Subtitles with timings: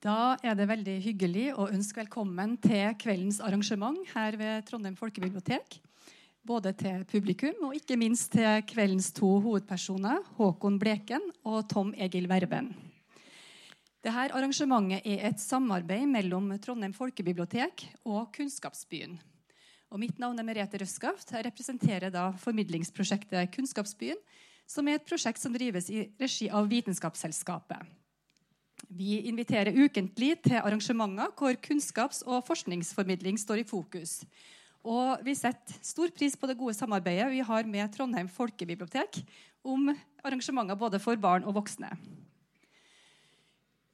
[0.00, 5.76] Da er det veldig hyggelig å ønske velkommen til kveldens arrangement her ved Trondheim folkebibliotek.
[6.40, 12.30] Både til publikum og ikke minst til kveldens to hovedpersoner, Håkon Bleken og Tom Egil
[12.32, 12.72] Verben.
[14.00, 19.20] Dette arrangementet er et samarbeid mellom Trondheim folkebibliotek og Kunnskapsbyen.
[19.92, 21.36] Og mitt navn er Merete Røskaft.
[21.36, 24.16] Jeg representerer da formidlingsprosjektet Kunnskapsbyen,
[24.64, 27.99] som er et prosjekt som drives i regi av Vitenskapsselskapet.
[28.90, 34.24] Vi inviterer ukentlig til arrangementer hvor kunnskaps- og forskningsformidling står i fokus.
[34.82, 39.20] Og vi setter stor pris på det gode samarbeidet vi har med Trondheim folkebibliotek
[39.62, 39.92] om
[40.24, 41.92] arrangementer både for barn og voksne.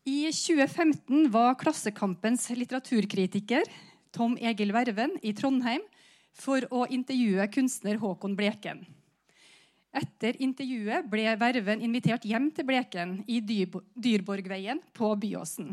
[0.06, 3.66] I 2015 var Klassekampens litteraturkritiker
[4.14, 5.82] Tom Egil Verven i Trondheim
[6.36, 8.84] for å intervjue kunstner Håkon Bleken.
[9.96, 15.70] Etter intervjuet ble Verven invitert hjem til Bleken i Dyrborgveien på Byåsen.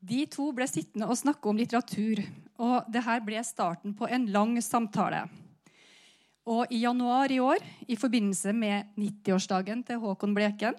[0.00, 2.22] De to ble sittende og snakke om litteratur,
[2.62, 5.26] og dette ble starten på en lang samtale.
[6.46, 10.78] Og I januar i år, i forbindelse med 90-årsdagen til Håkon Bleken,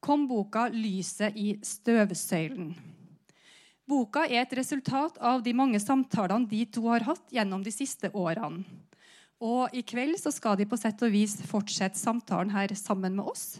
[0.00, 2.74] kom boka 'Lyset i støvsøylen'.
[3.86, 8.08] Boka er et resultat av de mange samtalene de to har hatt gjennom de siste
[8.16, 8.64] årene.
[9.42, 13.26] Og i kveld så skal de på sett og vis fortsette samtalen her sammen med
[13.32, 13.58] oss.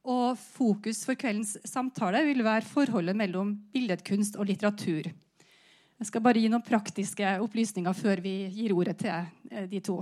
[0.00, 5.10] Og fokus for kveldens samtale vil være forholdet mellom billedkunst og litteratur.
[6.00, 9.12] Jeg skal bare gi noen praktiske opplysninger før vi gir ordet til
[9.52, 9.98] eh, de to.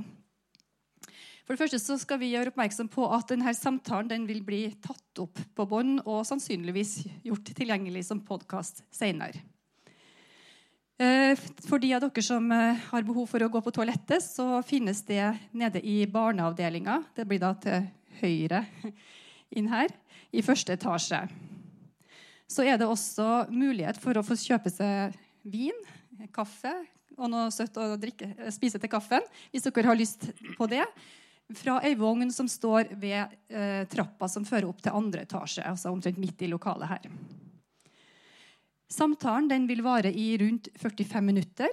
[1.43, 4.67] For det første så skal vi gjøre oppmerksom på at denne samtalen den vil bli
[4.85, 9.41] tatt opp på bånd og sannsynligvis gjort tilgjengelig som podkast senere.
[10.99, 14.59] Eh, for de av dere som eh, har behov for å gå på toalettet, så
[14.67, 15.23] finnes det
[15.55, 16.97] nede i barneavdelinga.
[17.15, 17.87] Det blir da til
[18.19, 18.65] høyre
[19.57, 19.95] inn her,
[20.35, 21.23] i første etasje.
[22.51, 25.15] Så er det også mulighet for å få kjøpe seg
[25.47, 25.87] vin,
[26.35, 26.75] kaffe
[27.15, 30.83] og noe søtt å drikke, eh, spise til kaffen, hvis dere har lyst på det.
[31.63, 33.39] Fra ei vogn som står ved
[33.89, 35.63] trappa som fører opp til andre etasje.
[35.65, 37.07] altså omtrent midt i lokalet her.
[38.89, 41.69] Samtalen vil vare i rundt 45 minutter.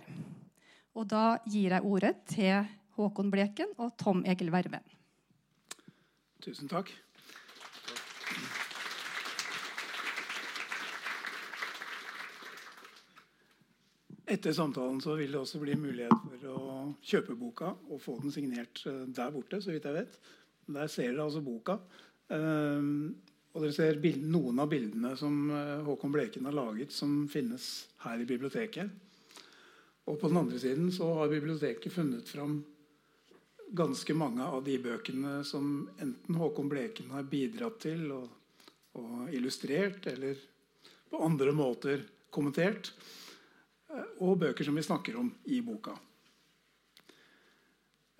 [0.96, 4.84] Og da gir jeg ordet til Håkon Bleken og Tom Egil Verven.
[6.44, 6.92] Tusen takk.
[14.26, 16.62] Etter samtalen så vil det også bli mulighet for å
[17.06, 19.62] kjøpe boka og få den signert eh, der borte.
[19.62, 20.20] så vidt jeg vet.
[20.76, 21.78] Der ser dere altså boka.
[23.56, 27.88] Og dere ser bilden, noen av bildene som eh, Håkon Bleken har laget, som finnes
[28.04, 28.92] her i biblioteket.
[30.12, 32.60] Og på den andre siden så har biblioteket funnet fram
[33.76, 38.28] ganske mange av de bøkene som enten Håkon Bleken har bidratt til og,
[39.00, 40.36] og illustrert, eller
[41.10, 42.04] på andre måter
[42.36, 42.92] kommentert.
[43.88, 45.96] Eh, og bøker som vi snakker om i boka.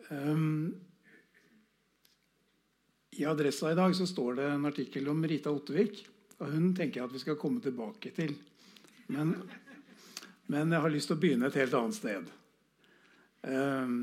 [0.08, 0.72] Um,
[3.16, 6.02] i Adressa i dag så står det en artikkel om Rita Ottevik.
[6.38, 8.36] og Hun tenker jeg at vi skal komme tilbake til.
[9.08, 9.36] Men,
[10.52, 12.28] men jeg har lyst til å begynne et helt annet sted.
[13.48, 14.00] Ehm,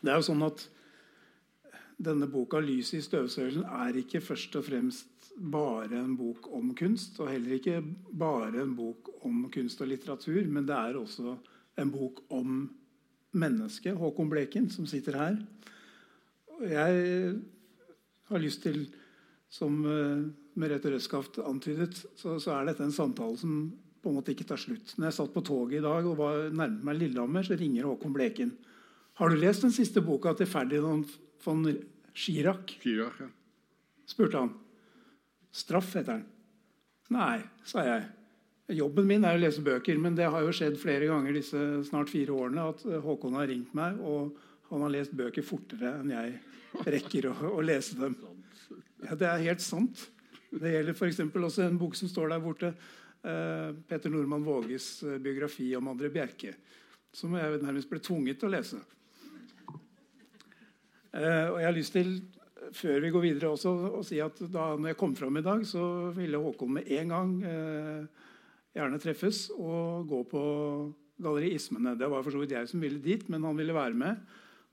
[0.00, 0.66] det er jo sånn at
[2.00, 7.18] denne boka 'Lyset i støvsøylen' er ikke først og fremst bare en bok om kunst,
[7.20, 11.36] og heller ikke bare en bok om kunst og litteratur, men det er også
[11.80, 12.68] en bok om
[13.32, 15.36] mennesket, Håkon Bleken, som sitter her.
[16.60, 17.40] Jeg
[18.30, 18.82] har lyst til,
[19.50, 20.26] som uh,
[20.60, 23.62] Merete Røskaft antydet, så, så, er dette en samtale som
[24.00, 24.94] på en måte ikke tar slutt.
[24.96, 28.14] Når jeg satt på toget i dag og var nærmet meg Lillehammer, så ringer Håkon
[28.16, 28.54] Bleken.
[29.20, 31.10] Har du lest den siste boka til Ferdinand
[31.44, 31.66] von
[32.16, 32.78] Chirac?
[32.80, 33.28] Chirac ja.
[34.08, 34.54] spurte han.
[35.52, 36.24] Straff heter den.
[37.12, 38.06] Nei, sa jeg.
[38.78, 41.58] Jobben min er å lese bøker, men det har jo skjedd flere ganger disse
[41.88, 44.38] snart fire årene at Håkon har ringt meg, og
[44.70, 46.36] han har lest bøker fortere enn jeg
[46.86, 48.16] rekker å, å lese dem.
[49.04, 50.06] Ja, det er helt sant.
[50.50, 51.20] Det gjelder f.eks.
[51.22, 52.72] også en bok som står der borte.
[53.20, 56.54] Uh, Peter Normann Våges uh, biografi om André Bjerke.
[57.12, 58.80] Som jeg nærmest ble tvunget til å lese.
[61.10, 62.14] Uh, og jeg har lyst til,
[62.76, 65.62] før vi går videre, også å si at da når jeg kom fram i dag,
[65.68, 65.84] så
[66.16, 67.32] ville Håkon med en gang
[68.76, 70.42] gjerne treffes og gå på
[71.20, 71.96] Galleri Ismene.
[71.98, 74.20] Det var for så vidt jeg som ville dit, men han ville være med.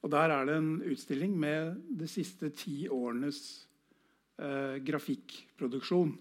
[0.07, 3.67] Og Der er det en utstilling med de siste ti årenes
[4.39, 6.13] eh, grafikkproduksjon.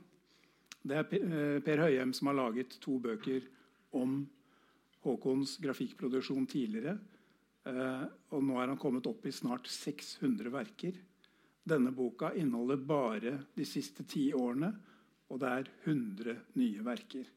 [0.82, 3.46] Det er eh, Per Høyem som har laget to bøker
[3.94, 4.24] om
[5.06, 6.96] Håkons grafikkproduksjon tidligere.
[7.62, 8.02] Eh,
[8.34, 10.98] og nå er han kommet opp i snart 600 verker.
[11.62, 14.72] Denne boka inneholder bare de siste ti årene
[15.30, 17.30] og det er 100 nye verker.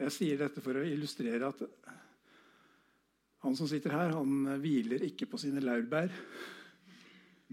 [0.00, 1.60] Jeg sier dette for å illustrere at
[3.44, 6.12] han som sitter her, han hviler ikke på sine laurbær.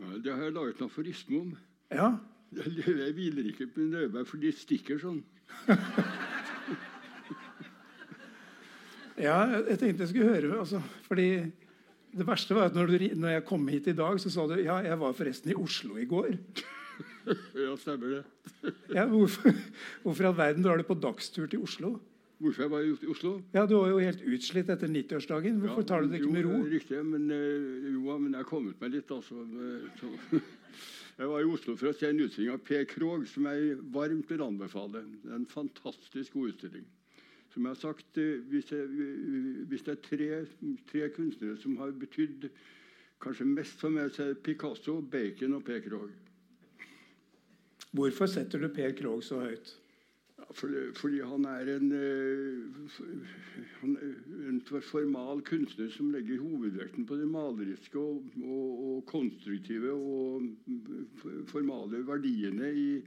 [0.01, 1.49] Nei, det har jeg laget noe aforisme om.
[1.91, 2.13] Ja,
[2.51, 5.21] Jeg, jeg hviler ikke på mine laurbær, for de stikker sånn.
[9.19, 11.25] ja jeg tenkte jeg skulle høre altså, fordi
[12.15, 14.55] Det verste var at når, du, når jeg kom hit i dag, så sa du
[14.59, 16.33] ja, jeg var forresten i Oslo i går.
[17.55, 18.71] Ja, stemmer det.
[18.93, 19.53] Ja, hvorfor,
[20.03, 21.91] hvorfor i all verden drar du på dagstur til Oslo?
[22.41, 23.31] Hvorfor jeg var i Oslo?
[23.53, 25.59] Ja, Du var jo helt utslitt etter 90-årsdagen.
[25.61, 26.55] Hvorfor tar du det ikke med ro?
[26.57, 29.43] Jo, riktig, men, eh, jo, men jeg har kommet meg litt, altså.
[29.45, 30.39] eh,
[31.21, 32.79] Jeg var i Oslo for å se en utstilling av P.
[32.89, 35.03] Krogh, som jeg varmt vil anbefale.
[35.21, 36.87] Det er en fantastisk god utstilling.
[37.53, 38.87] Som jeg har sagt, eh, hvis, jeg,
[39.69, 40.29] hvis det er tre,
[40.89, 42.49] tre kunstnere som har betydd
[43.21, 45.77] kanskje mest for meg, så er det Picasso, Bacon og P.
[45.85, 46.09] Krogh.
[47.91, 49.75] Hvorfor setter du Per Krogh så høyt?
[50.53, 52.57] Fordi, han er en, eh,
[54.49, 60.49] en formal kunstner som legger hovedvekten på det maleriske og, og, og konstruktive og
[61.47, 63.01] formale verdiene i,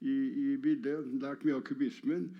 [0.00, 1.06] i, i bildet.
[1.22, 2.30] Lært mye av kubismen.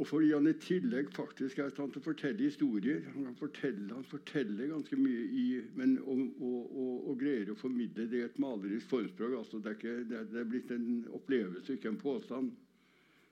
[0.00, 3.02] Og fordi han i tillegg faktisk er i stand til å fortelle historier.
[3.12, 5.44] Han kan fortelle, han forteller ganske mye i,
[5.76, 9.36] men, og, og, og, og greier å formidle det i et malerisk formspråk.
[9.42, 12.54] Altså, det, er ikke, det, er, det er blitt en opplevelse, ikke en påstand.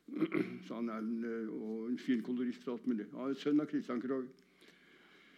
[0.67, 3.07] Så han er en, eh, en fin kolorist og alt mulig.
[3.13, 4.29] Er sønn av Christian Krogh.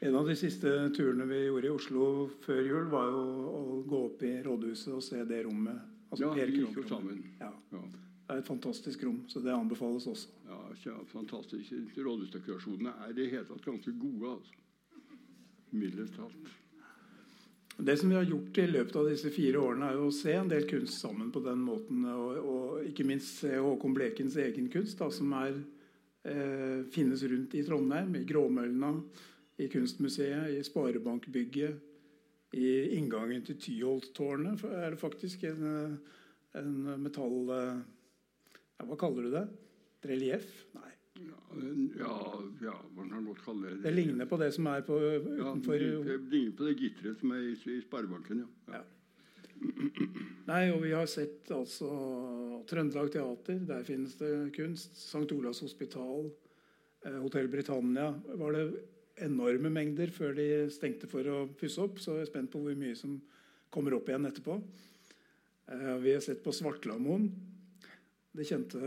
[0.01, 2.05] En av de siste turene vi gjorde i Oslo
[2.41, 5.83] før jul, var jo å gå opp i rådhuset og se det rommet.
[6.11, 7.19] Altså Ja, vi gikk jo sammen.
[7.41, 10.29] Ja, Ja, det er et fantastisk rom, så det anbefales også.
[10.49, 11.73] ja, ja fantastisk.
[11.99, 14.33] Rådhusdekorasjonene er i det hele tatt ganske gode.
[14.39, 14.53] altså.
[15.73, 16.60] Mildest talt.
[17.82, 20.49] Det som vi har gjort i løpet av disse fire årene, er å se en
[20.50, 22.03] del kunst sammen på den måten.
[22.12, 25.56] Og, og ikke minst se Håkon Blekens egen kunst, da, som er,
[26.29, 28.12] eh, finnes rundt i Trondheim.
[28.21, 28.93] I Gråmølna,
[29.56, 31.81] i Kunstmuseet, i Sparebankbygget.
[32.61, 35.99] I inngangen til Tyholttårnet er det faktisk en, eh,
[36.61, 37.41] en metall...
[37.56, 37.83] eh,
[38.85, 39.47] hva kaller du det?
[40.00, 40.53] Et relieff?
[40.76, 41.00] Nei.
[41.99, 42.15] Ja,
[42.63, 43.83] ja, man kan godt kalle det.
[43.85, 45.81] Det ligner på det som er på, ja, det
[46.31, 48.45] ligner på det gitteret som er i, i Sparebanken.
[48.71, 48.81] Ja.
[48.81, 48.83] Ja.
[50.49, 51.91] Nei, og vi har sett altså
[52.71, 54.97] Trøndelag Teater, der finnes det kunst.
[54.97, 55.27] St.
[55.37, 56.31] Olavs Hospital,
[57.05, 58.09] eh, Hotell Britannia.
[58.41, 58.65] Var det
[59.27, 62.01] enorme mengder før de stengte for å pusse opp.
[62.01, 63.19] Så jeg er spent på hvor mye som
[63.73, 64.57] kommer opp igjen etterpå.
[65.71, 67.29] Eh, vi har sett på Svartlamoen,
[68.35, 68.81] det kjente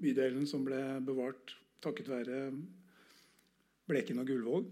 [0.00, 1.54] bydelen som ble bevart
[1.84, 2.38] takket være
[3.88, 4.70] Bleken og Gullvåg.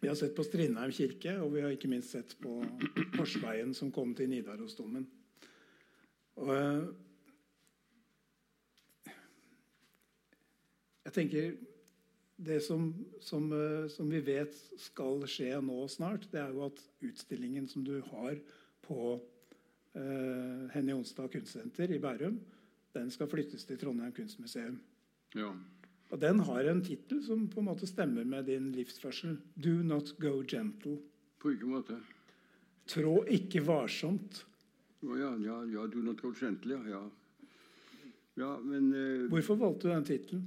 [0.00, 2.58] Vi har sett på Strindheim kirke, og vi har ikke minst sett på
[3.14, 5.06] Korsveien som kom til Nidarosdomen.
[6.34, 6.82] Eh,
[11.06, 11.54] jeg tenker
[12.34, 12.88] Det som,
[13.22, 17.84] som, eh, som vi vet skal skje nå snart, det er jo at utstillingen som
[17.86, 18.34] du har
[18.82, 19.14] på
[19.94, 22.40] eh, Henny Onsdag kunstsenter i Bærum,
[22.94, 24.78] den skal flyttes til Trondheim kunstmuseum.
[25.34, 25.50] Ja.
[26.14, 29.36] Og den har en tittel som på en måte stemmer med din livsførsel.
[29.56, 31.00] 'Do not go gentle'.
[31.38, 31.98] På hvilken måte?
[32.86, 34.44] Trå ikke varsomt.
[35.02, 37.02] Ja, ja, ja, do not go gentle', ja.
[38.36, 38.58] ja.
[38.60, 40.44] Men eh, Hvorfor valgte du den tittelen?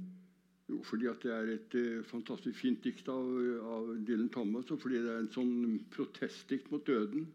[0.68, 3.28] Jo, fordi det er et eh, fantastisk fint dikt av,
[3.64, 7.28] av Dylan Thomas, og fordi det er en sånn protestdikt mot døden.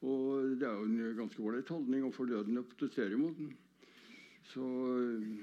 [0.00, 3.52] Og det er jo en ganske ålreit holdning overfor døden å protestere mot den.
[4.42, 5.40] Så eh,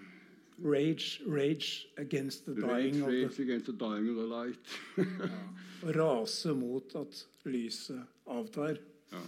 [0.59, 4.67] Rage, rage against the rage, dying of rage the against the dying of the light.
[4.97, 5.91] ja.
[5.93, 8.77] rase mot at lyset avtar.
[9.11, 9.21] ja.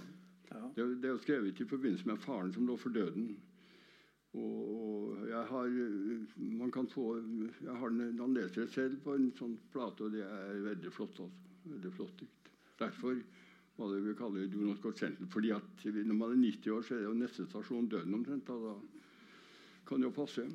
[0.50, 0.72] Ja.
[0.76, 3.38] det, er jo skrevet i forbindelse med faren som lå for døden.
[4.34, 5.70] Og, og jeg har
[6.38, 7.22] man kan få,
[7.64, 10.94] jeg har den, Han leser det selv på en sånn plate, og det er veldig
[10.94, 11.20] flott.
[11.20, 11.30] altså.
[11.70, 12.52] Veldig flott dikt.
[12.80, 13.22] Derfor
[13.78, 15.28] hva det vi kaller Do Not Go Gentle.
[15.32, 18.48] fordi at når man er 90 år, så er det jo neste stasjon døden omtrent.
[18.48, 18.99] Da, da
[19.90, 20.46] kan jo passe.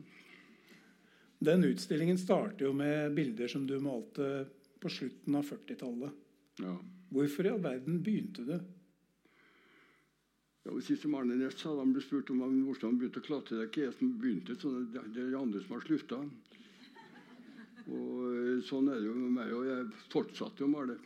[1.44, 4.46] Den utstillingen starter jo med bilder som du malte
[4.80, 6.22] på slutten av 40-tallet.
[6.62, 6.76] Ja.
[7.14, 8.54] Hvorfor i all verden begynte du?
[10.64, 13.58] Ja, og som Arne Næss sa, han ble spurt om hvordan han begynte å klatre.
[13.58, 16.20] Det er ikke jeg som begynte, så det det er de andre som har slutta.
[17.84, 20.96] Og eh, sånn er det jo med meg, og jeg fortsatte jo å male.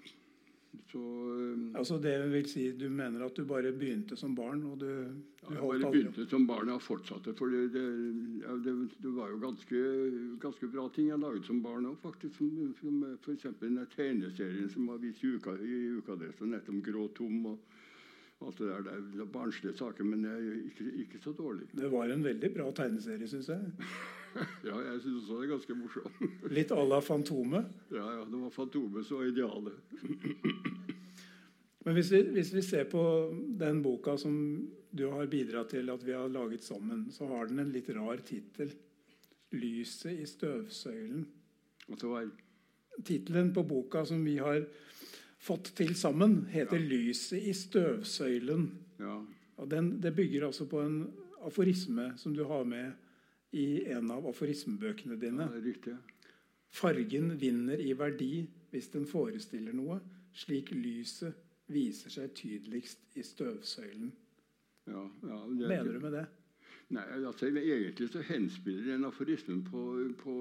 [0.87, 1.01] Så
[1.35, 4.63] eh, Altså det vil si, Du mener at du bare begynte som barn?
[4.65, 7.35] og du, du jeg bare begynte som barn og fortsatte.
[7.39, 7.85] For det, det,
[8.43, 9.83] ja, det, det var jo ganske,
[10.41, 12.39] ganske bra ting jeg laget som barn òg, faktisk.
[12.39, 13.49] Som, som f.eks.
[13.61, 17.45] den tegneserien som var vist i, uka, i Ukadressen, nettopp 'Grå tom'.
[17.53, 17.59] og
[18.39, 21.67] Alt det der, det er barnslige saker, men er ikke, ikke så dårlig.
[21.75, 23.73] Det var en veldig bra tegneserie, syns jeg.
[24.69, 26.51] Ja, jeg syns også det er ganske morsomt.
[26.53, 27.71] Litt à la Fantomet.
[27.95, 29.79] Ja, ja, det var Fantomet som var idealet.
[31.85, 33.03] Men hvis vi, hvis vi ser på
[33.61, 34.35] den boka som
[34.91, 38.21] du har bidratt til at vi har laget sammen, så har den en litt rar
[38.27, 38.75] tittel.
[39.49, 41.25] 'Lyset i støvsøylen'.
[41.89, 42.29] Og så var
[43.05, 44.67] Tittelen på boka som vi har
[45.39, 48.69] fått til sammen, heter 'Lyset i støvsøylen'.
[48.99, 49.25] ja,
[49.57, 51.11] Og den, Det bygger altså på en
[51.43, 52.93] aforisme som du har med
[53.57, 55.47] i en av aforismebøkene dine.
[55.47, 55.97] ja, det er riktig.
[56.69, 60.01] Fargen vinner i verdi hvis den forestiller noe,
[60.37, 61.37] slik lyset
[61.73, 64.13] viser seg tydeligst i støvsøylen.
[64.89, 66.27] Ja, ja, det, Hva mener du med det?
[66.97, 69.83] Nei, altså Egentlig så henspiller den aforismen på,
[70.21, 70.37] på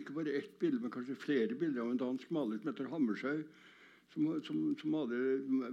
[0.00, 3.44] ikke bare ett bilde, men kanskje flere bilder av en dansk maler som heter Hammershaug.
[4.14, 5.16] Som, som, som hadde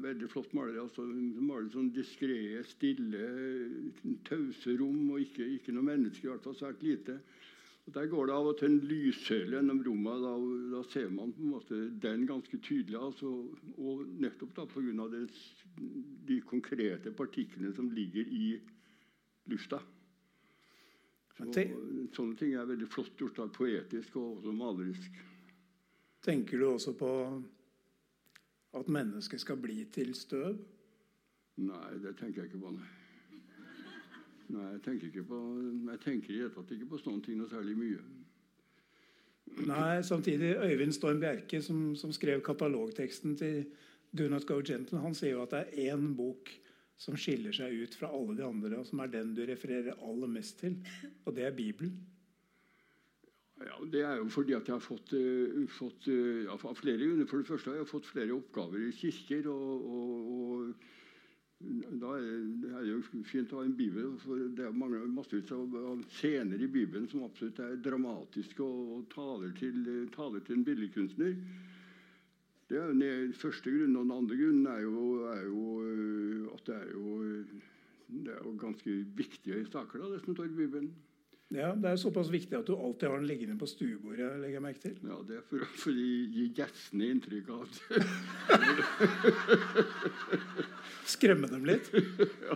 [0.01, 0.79] veldig flott maler.
[0.81, 3.27] altså som malte sånn diskré, stille,
[4.25, 7.19] tause rom og ikke, ikke noe menneske, i hvert fall svært lite.
[7.85, 10.25] Og Der går det av og til en lyssøyle gjennom rommet.
[10.25, 10.33] Da,
[10.73, 12.97] da ser man på en måte den ganske tydelig.
[12.97, 13.31] Altså,
[13.77, 15.07] og nettopp da pga.
[16.27, 18.53] de konkrete partiklene som ligger i
[19.49, 19.81] lufta.
[21.37, 21.47] Så,
[22.13, 23.37] sånne ting er veldig flott gjort.
[23.37, 25.17] da, Poetisk og også malerisk.
[26.21, 27.09] Tenker du også på
[28.73, 30.57] at mennesket skal bli til støv?
[31.61, 32.71] Nei, det tenker jeg ikke på.
[32.77, 32.89] Nei,
[34.55, 35.39] nei jeg tenker ikke på
[35.91, 38.01] Jeg tenker i det tatt ikke på sånne ting noe særlig mye.
[39.67, 43.65] Nei, samtidig Øyvind Storm Bjerke, som, som skrev katalogteksten til
[44.17, 46.49] Do Not Go Gentle, han sier jo at det er én bok
[47.01, 50.29] som skiller seg ut fra alle de andre, og som er den du refererer aller
[50.29, 50.77] mest til,
[51.25, 51.95] og det er Bibelen.
[53.67, 57.11] Ja, Det er jo fordi at jeg har fått, uh, fått uh, ja, flere.
[57.27, 59.47] For det første har jeg fått flere oppgaver i kirker.
[59.51, 60.91] og, og, og
[62.01, 62.29] da er
[62.61, 65.99] det er jo fint å ha en bibel, for det er mange, massevis av, av
[66.15, 69.83] scener i Bibelen som absolutt er dramatiske og, og taler, til,
[70.15, 71.35] taler til en billedkunstner.
[72.71, 73.97] Det er den første grunnen.
[73.99, 77.15] Og den andre grunnen er jo, er jo øh, at det er jo,
[78.07, 80.91] det er jo ganske viktige saker, da, det som står i Bibelen.
[81.51, 84.39] Ja, Det er såpass viktig at du alltid har den liggende på stuebordet.
[84.39, 84.95] legger jeg merke til.
[85.03, 87.75] Ja, Det er for, for å gi gjestene inntrykk av det.
[91.11, 91.91] Skremme dem litt.
[92.47, 92.55] ja,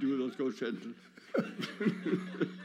[0.00, 0.94] Du da skal kjenne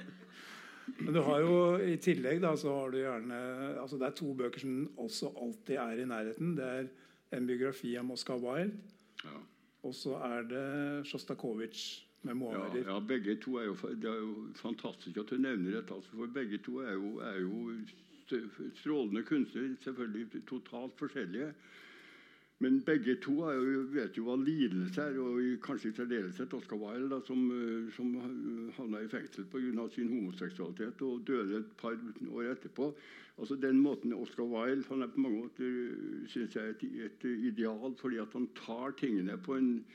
[0.95, 3.37] Men du har jo i tillegg da, så har du gjerne
[3.81, 6.55] altså Det er to bøker som også alltid er i nærheten.
[6.55, 6.87] Det er
[7.35, 8.77] en biografi av Moskva Wild,
[9.25, 9.39] ja.
[9.83, 10.65] og så er det
[11.09, 12.94] Sjostakovitsj Ja, måneder.
[12.94, 15.94] ja, begge to er jo, det er jo fantastisk at du nevner dette.
[15.94, 17.72] Altså, for begge to er jo, er jo
[18.82, 19.75] strålende kunstnere.
[19.84, 21.53] Selvfølgelig totalt forskjellige.
[22.63, 27.20] Men begge to jo, vet jo hva lidelse er, og kanskje i særdeleshet Oscar Wilde,
[27.27, 28.13] som, eh, som
[28.77, 29.89] havna i fengsel pga.
[29.91, 31.98] sin homoseksualitet og døde et par
[32.32, 32.94] år etterpå.
[33.38, 37.96] Altså den måten Oscar Wilde han er på mange måter synes jeg, et, et ideal,
[38.00, 39.86] fordi at han tar tingene på en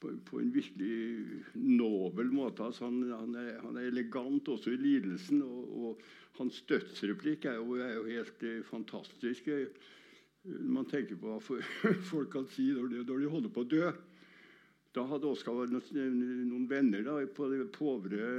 [0.00, 2.64] på, på en virkelig nobel måte.
[2.64, 5.42] Altså han, han, er, han er elegant også i lidelsen.
[5.44, 9.50] Og, og hans dødsreplikk er jo, er jo helt eh, fantastisk.
[10.44, 11.40] Når Man tenker på hva
[12.12, 13.90] folk kan si når de, når de holder på å dø.
[14.90, 16.14] Da hadde Oskar noen,
[16.48, 18.30] noen venner da, på det påvre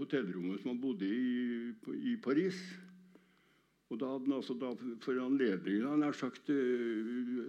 [0.00, 1.28] hotellrommet som han bodde i
[2.10, 2.58] i Paris.
[3.90, 4.68] Og da hadde han altså da
[5.02, 7.00] for anledningen han har sagt eh,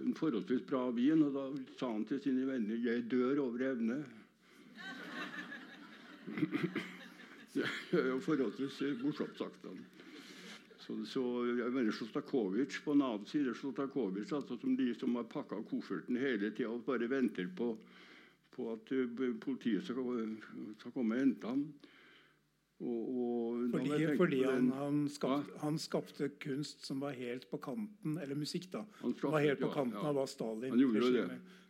[0.02, 1.44] en forholdsvis bra vin, og da
[1.78, 4.02] sa han til sine venner 'Jeg dør over evne'.
[7.54, 7.66] Det
[8.00, 9.66] er jo forholdsvis morsomt sagt.
[9.68, 9.78] Han.
[10.82, 15.28] Så, så jeg mener Sjostakovitsj på en annen side Sjostakovitsj, altså som de som har
[15.30, 17.76] pakka kofferten hele tida og bare venter på,
[18.56, 20.34] på at eh, politiet skal,
[20.80, 21.66] skal komme og hente ham.
[22.82, 28.16] Og, og Fordi, fordi han, han, skapte, han skapte kunst som var helt på kanten
[28.18, 28.82] Eller musikk, da.
[29.00, 30.08] Som var helt på kanten ja.
[30.10, 30.74] av hva Stalin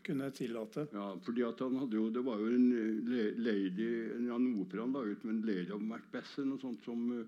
[0.02, 0.87] kunne tillate.
[0.92, 5.25] Ja, fordi han hadde jo, Det var jo en eh, lady, en opera han laget
[5.25, 7.26] med en lady of Macbeth og sånt som, eh,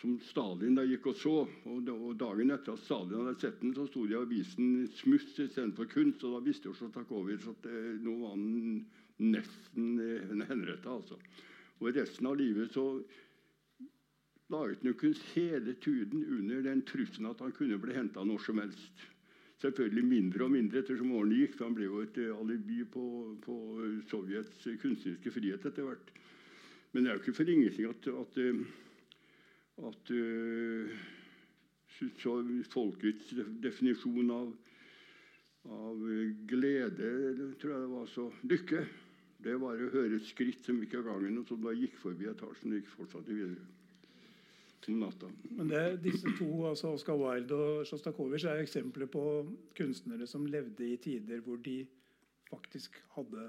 [0.00, 1.36] som Stalin da gikk og så.
[1.70, 5.38] Og, og Dagen etter at Stalin hadde sett den, så sto det i avisen 'Smuss'
[5.46, 6.24] istedenfor kunst.
[6.24, 8.86] Og da visste jo Sjostakovitsj at eh, nå var han
[9.22, 10.98] nesten eh, henretta.
[10.98, 11.20] Altså.
[11.78, 12.88] Og resten av livet så
[14.48, 18.58] laget ut Nukens hele tiden under den trusselen at han kunne bli henta når som
[18.62, 19.06] helst.
[19.62, 23.04] Selvfølgelig mindre og mindre ettersom årene gikk, for han ble jo et eh, alibi på,
[23.42, 23.54] på
[24.10, 26.10] Sovjets eh, kunstneriske frihet etter hvert.
[26.92, 28.36] Men det er jo ikke for ingenting at, at,
[29.80, 30.92] at, at eh,
[32.74, 33.32] folkets
[33.64, 34.52] definisjon av,
[35.72, 36.04] av
[36.52, 38.84] glede, eller tror jeg det var så lykke.
[39.46, 42.28] Det var å høre et skritt som gikk av gangen, og som da gikk forbi
[42.28, 43.64] etasjen og gikk fortsatt videre.
[45.58, 49.22] Men det, disse to, altså Oscar Wilde og Sjostakovitsj, er eksempler på
[49.76, 51.80] kunstnere som levde i tider hvor de
[52.50, 53.48] faktisk hadde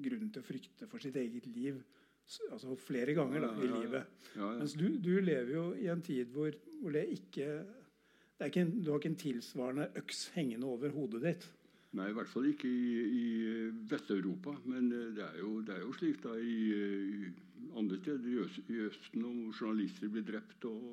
[0.00, 1.80] grunn til å frykte for sitt eget liv.
[2.52, 3.80] Altså flere ganger da, i Ja, ja, ja.
[3.82, 4.18] livet.
[4.36, 4.50] Ja.
[4.60, 7.48] Mens du, du lever jo i en tid hvor, hvor det ikke,
[8.38, 11.48] det er ikke en, Du har ikke en tilsvarende øks hengende over hodet ditt.
[11.98, 13.24] Nei, i hvert fall ikke i, i
[13.90, 14.54] Vest-Europa.
[14.70, 17.30] Men eh, det er, jo, det er jo slik da i, i
[17.78, 20.92] andre steder i, øst, i Østen, hvor journalister blir drept og,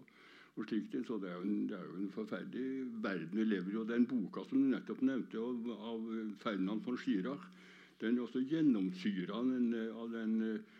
[0.55, 0.97] og slikt.
[1.05, 3.77] Så det er, en, det er jo en forferdelig verden vi lever i.
[3.83, 6.09] Og den boka som du nettopp nevnte, av, av
[6.41, 7.45] Ferdinand von Schirach,
[8.01, 10.75] den er også gjennomsyra av den, eh, eh,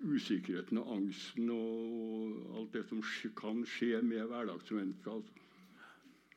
[0.00, 3.02] usikkerheten og angsten og, og alt det som
[3.36, 5.10] kan skje med hverdagsmennesket.
[5.10, 5.49] Altså.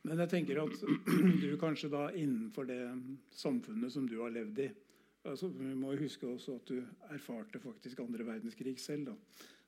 [0.04, 0.82] Men jeg tenker at
[1.44, 2.80] du kanskje da innenfor det
[3.32, 4.68] samfunnet som du har levd i
[5.24, 6.82] altså, Vi må huske også at du
[7.14, 9.10] erfarte faktisk andre verdenskrig selv.
[9.12, 9.16] da.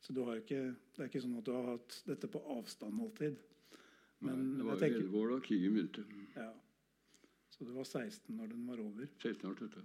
[0.01, 3.01] Så du har ikke, det er ikke sånn at du har hatt dette på avstand
[3.01, 3.41] alltid.
[4.25, 6.07] Men Nei, det var jo 11 år da krigen begynte.
[6.37, 6.53] ja.
[7.57, 9.09] Så du var 16 når den var over.
[9.23, 9.85] 16 år, det har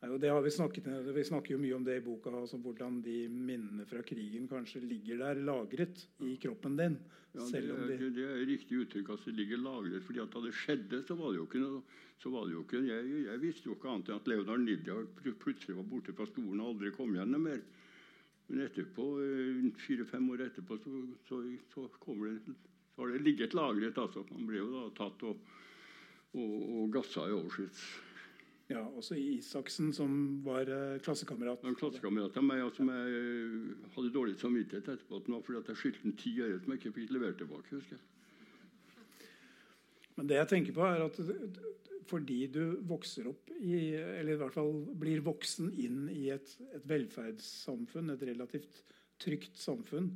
[0.00, 4.02] Vi snakket vi snakker jo mye om det i boka, altså hvordan de minnene fra
[4.04, 6.98] krigen kanskje ligger der lagret i kroppen din.
[7.36, 10.04] Ja, det, er, de, det er riktig uttrykk at det ligger lagret.
[10.04, 11.80] fordi at Da det skjedde, så var det jo ikke noe
[12.22, 14.96] så var det jo ikke, jeg, jeg visste jo ikke annet enn at Leonard Nidia
[15.42, 17.60] plutselig var borte fra skolen og aldri kom igjen mer.
[18.46, 20.94] Men etterpå, eh, fire-fem år etterpå så,
[21.26, 21.42] så,
[21.74, 21.86] så,
[22.22, 22.56] det,
[22.94, 23.98] så har det ligget lagret.
[24.00, 24.24] altså.
[24.32, 25.42] Han ble jo da tatt og,
[26.38, 27.84] og, og gassa i Auschwitz.
[28.66, 31.62] Ja, Også Isaksen, som var eh, klassekamerat.
[31.64, 35.82] En klassekamerat av meg som jeg eh, hadde dårlig samvittighet etterpå at fordi at jeg
[35.82, 37.76] skyldte ham ti øre som jeg ikke fikk levert tilbake.
[37.76, 38.04] husker jeg.
[40.16, 41.20] Men det jeg tenker på, er at
[42.06, 46.84] fordi du vokser opp i Eller i hvert fall blir voksen inn i et, et
[46.86, 48.82] velferdssamfunn, et relativt
[49.22, 50.10] trygt samfunn,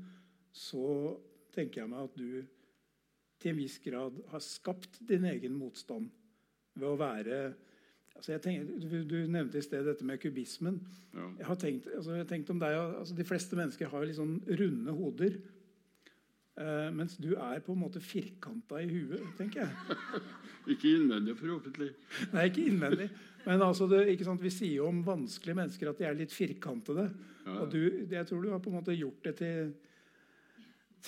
[0.52, 1.16] så
[1.54, 2.43] tenker jeg meg at du
[3.41, 6.10] til en viss grad har skapt din egen motstand
[6.76, 7.39] ved å være
[8.21, 10.76] altså jeg tenker, du, du nevnte i sted dette med kubismen.
[11.15, 11.28] Ja.
[11.39, 14.19] Jeg har tenkt, altså jeg har tenkt om deg, altså De fleste mennesker har litt
[14.19, 15.39] sånn runde hoder.
[16.61, 20.00] Uh, mens du er på en måte firkanta i huet, tenker jeg.
[20.75, 21.89] Ikke innvendig, forhåpentlig.
[22.35, 23.06] Nei, ikke innvendig.
[23.47, 27.06] Men altså det, vi sier jo om vanskelige mennesker at de er litt firkantede.
[27.47, 27.54] Ja.
[27.63, 29.73] Og du, jeg tror du har på en måte gjort det til,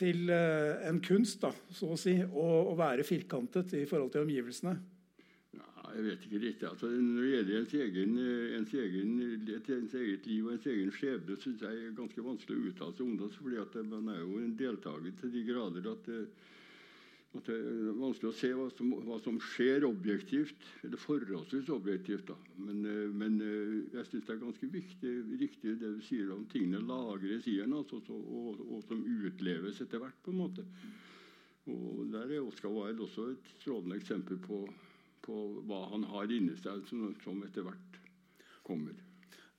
[0.01, 4.25] til uh, en kunst, da, så å si, å, å være firkantet i forhold til
[4.25, 4.79] omgivelsene.
[5.93, 6.69] Jeg vet ikke riktig.
[6.69, 9.13] Altså, når det gjelder ens, egen, eh, ens, egen,
[9.59, 13.05] ens eget liv og ens egen skjebne, syns jeg er ganske vanskelig å uttale seg
[13.07, 13.29] om det.
[13.37, 16.23] fordi man er jo en deltaker til de grader at det,
[17.33, 22.27] at det er vanskelig å se hva som, hva som skjer objektivt, eller forholdsvis objektivt.
[22.29, 22.37] da.
[22.57, 26.45] Men, eh, men eh, jeg syns det er ganske viktig, riktig det du sier om
[26.53, 30.21] tingene lagres i en, altså, og, og, og som utleves etter hvert.
[30.23, 30.67] på en måte.
[31.73, 34.67] Og Der er Oscar Wilde også et strålende eksempel på,
[35.23, 37.99] på hva han har inni seg, som, etter hvert
[38.67, 38.95] kommer.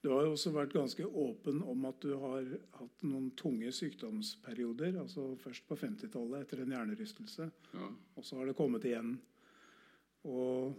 [0.03, 4.97] Du har jo også vært ganske åpen om at du har hatt noen tunge sykdomsperioder.
[4.99, 7.87] altså Først på 50-tallet etter en hjernerystelse, Ja.
[8.17, 9.13] og så har det kommet igjen.
[10.27, 10.75] Og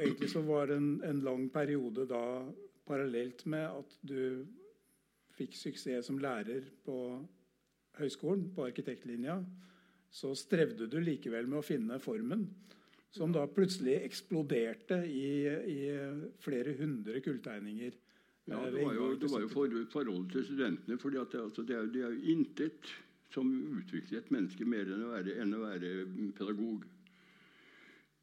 [0.00, 2.22] egentlig så var det en, en lang periode da
[2.88, 4.46] parallelt med at du
[5.36, 6.96] fikk suksess som lærer på
[8.00, 9.38] høyskolen, på arkitektlinja,
[10.10, 12.48] så strevde du likevel med å finne formen.
[13.16, 15.78] Som da plutselig eksploderte i, i
[16.44, 17.96] flere hundre kulltegninger.
[18.46, 20.98] Ja, eh, det var jo, det var jo for, forholdet til studentene.
[21.02, 22.92] For det, altså, det, er, det er jo intet
[23.34, 25.90] som utvikler et menneske mer enn å være, enn å være
[26.38, 26.86] pedagog.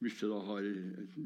[0.04, 0.65] Hvis du da har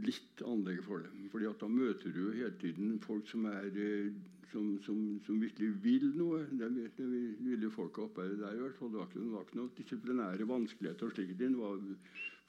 [0.08, 1.10] litt anlegg for det.
[1.34, 4.10] Fordi at Da møter du jo hele tiden folk som, er, eh,
[4.52, 6.46] som, som, som virkelig vil noe.
[6.50, 8.94] Det, vil- det vil- ville jo folk oppe der i hvert fall.
[8.94, 9.12] Det var
[9.46, 11.10] ikke, noen disiplinære vanskeligheter.
[11.12, 11.38] og slikt.
[11.42, 11.82] Det var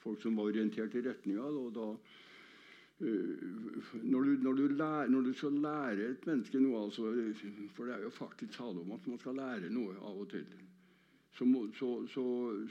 [0.03, 1.47] folk som var orientert i retninga.
[1.47, 1.87] Og da
[3.03, 3.37] Øh,
[4.03, 4.53] når, du, når,
[5.07, 7.01] når du skal lære et menneske noe altså,
[7.75, 10.45] For det er jo faktisk tale om at man skal lære noe av og til.
[11.33, 12.23] Så må, så, så,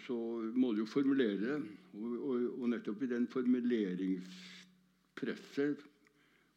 [0.07, 1.63] så må du jo formulere det.
[1.99, 5.79] Og, og, og nettopp i den formuleringspresset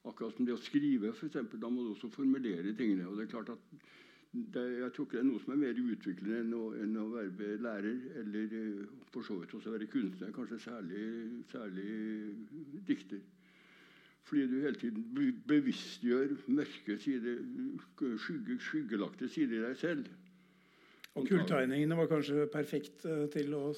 [0.05, 3.09] Akkurat som det å skrive, for eksempel, da må du også formulere tingene.
[3.09, 3.57] og det er klart at
[4.53, 7.05] det, Jeg tror ikke det er noe som er mer utviklende enn å, enn å
[7.13, 11.05] være lærer, eller eh, for så vidt også være kunstner, kanskje særlig,
[11.51, 11.87] særlig
[12.87, 13.23] dikter.
[14.25, 15.03] Fordi du hele tiden
[15.47, 17.41] bevisstgjør mørke sider,
[18.17, 20.07] skygge, skyggelagte sider i deg selv.
[21.15, 23.69] Og kulltegningene var kanskje perfekt eh, til å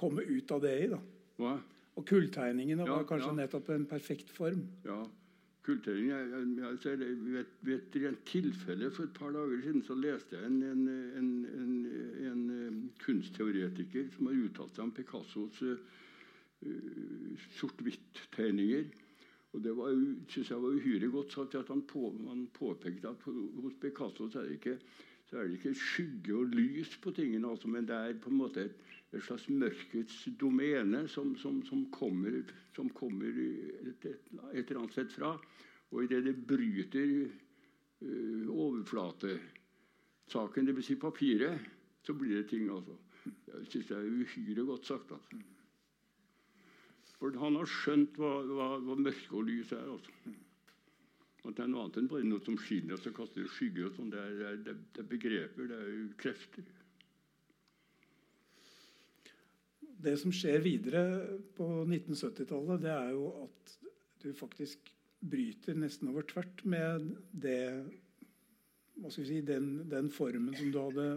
[0.00, 0.88] komme ut av det i.
[0.90, 0.98] da.
[1.40, 1.54] Hva?
[1.98, 3.38] Og kulltegningene Ja, var kanskje ja.
[3.44, 4.66] nettopp en perfekt form.
[4.84, 4.98] Ja.
[5.66, 9.96] Kulltering jeg, jeg, jeg ved, ved et rent tilfelle For et par dager siden så
[9.98, 10.86] leste jeg en, en,
[11.20, 11.28] en,
[12.30, 15.76] en, eh, kunstteoretiker som har uttalt seg om Picassos uh,
[17.58, 18.88] sort-hvitt-tegninger.
[19.52, 19.74] Og Det
[20.32, 21.54] synes jeg var uhyre godt sagt.
[21.54, 24.78] at Han, på, han påpekte at hos Picasso så er det ikke
[25.30, 28.40] så er det ikke skygge og lys på tingene, altså, men det er på en
[28.40, 32.44] måte et, et slags mørkets domene som, som, som kommer,
[32.76, 35.32] som kommer et, et, et eller annet sted fra.
[35.90, 40.86] Og idet det bryter uh, overflatesaken, dvs.
[40.86, 41.58] Si papiret,
[42.06, 42.64] så blir det ting.
[42.70, 42.94] altså.
[43.26, 45.08] Jeg syns det er uhyre godt sagt.
[45.16, 45.34] altså.
[47.18, 49.86] For han har skjønt hva, hva, hva mørke og lys er.
[49.90, 50.10] altså.
[51.40, 53.84] At det er noe annet enn bare noe som skinner og så kaster skygger.
[53.90, 54.10] og sånn.
[54.12, 54.22] Det,
[54.64, 56.64] det, det er begreper, det er jo krefter.
[60.00, 61.02] Det som skjer videre
[61.56, 63.74] på 1970-tallet, det er jo at
[64.20, 67.84] du faktisk bryter nesten over tvert med det
[69.12, 71.08] si, den, den formen som du hadde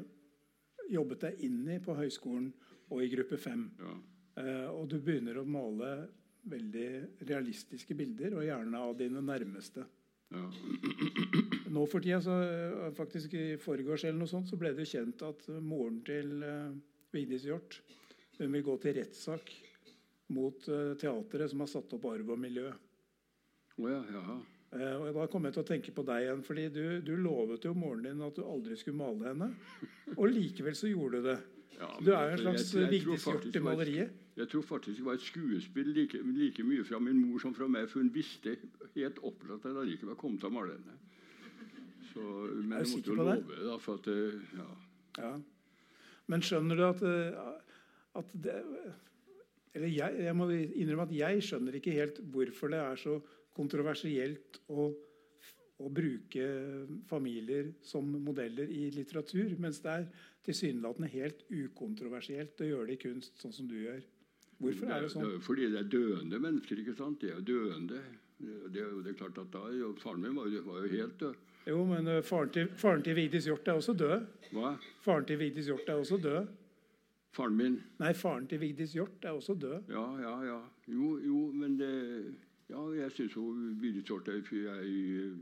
[0.91, 2.51] jobbet deg inn i på høyskolen
[2.91, 3.63] og i gruppe 5.
[3.79, 3.95] Ja.
[4.43, 5.93] Eh, og du begynner å male
[6.49, 6.87] veldig
[7.29, 9.85] realistiske bilder, og gjerne av dine nærmeste.
[10.33, 10.43] Ja.
[11.73, 15.23] Nå for tida, så, eh, faktisk i forgårs eller noe sånt, så ble det kjent
[15.23, 16.73] at eh, moren til uh,
[17.13, 17.79] Vigdis Hjorth
[18.39, 19.53] hun vil gå til rettssak
[20.33, 22.71] mot uh, teatret som har satt opp Arv og miljø.
[23.77, 24.39] Oh, ja, ja.
[24.73, 27.65] Uh, og Da kom jeg til å tenke på deg igjen, fordi du, du lovet
[27.67, 29.51] jo moren din at du aldri skulle male henne.
[30.15, 31.39] Og likevel så gjorde du det.
[31.77, 34.19] Ja, Du er jo en slags Vigdis Hjorth i var maleriet.
[34.37, 37.67] Jeg tror faktisk det var et skuespill like, like mye fra min mor som fra
[37.69, 38.55] meg, for hun visste
[38.95, 40.97] helt opplagt at jeg likevel kom til å male henne.
[42.13, 42.23] Så,
[42.61, 44.67] men jeg måtte jo love det, da, for at eh, ja.
[45.21, 45.31] Ja.
[46.29, 47.72] Men skjønner du at, eh,
[48.15, 48.55] at det,
[49.75, 53.15] Eller jeg, jeg må innrømme at jeg skjønner ikke helt hvorfor det er så
[53.57, 54.85] kontroversielt å,
[55.81, 56.45] å bruke
[57.09, 60.05] familier som modeller i litteratur, mens det er
[60.45, 64.01] tilsynelatende helt ukontroversielt å gjøre det i kunst, sånn som du gjør.
[64.61, 65.25] Hvorfor er det Det sånn?
[65.33, 66.79] er fordi det er døende mennesker.
[66.83, 67.19] ikke sant?
[67.21, 68.01] De er døende.
[68.37, 70.91] Det, det, er det er klart at da, jo- Faren min var jo, var jo
[70.93, 71.35] helt død.
[71.65, 74.25] Jo, men eh, faren til, faren til Vigdis Hjorth er også død.
[74.53, 74.73] Hva?
[75.05, 76.47] Faren til Vigdis Hjorth er også død.
[77.33, 77.79] Faren min?
[77.99, 79.89] Nei, faren til Vigdis Hjorth er også død.
[79.89, 80.59] Ja, ja, ja.
[80.87, 81.93] Jo, jo, men det
[82.69, 83.35] Ja, jeg syns
[83.81, 85.33] Vigdis Hjorth er i-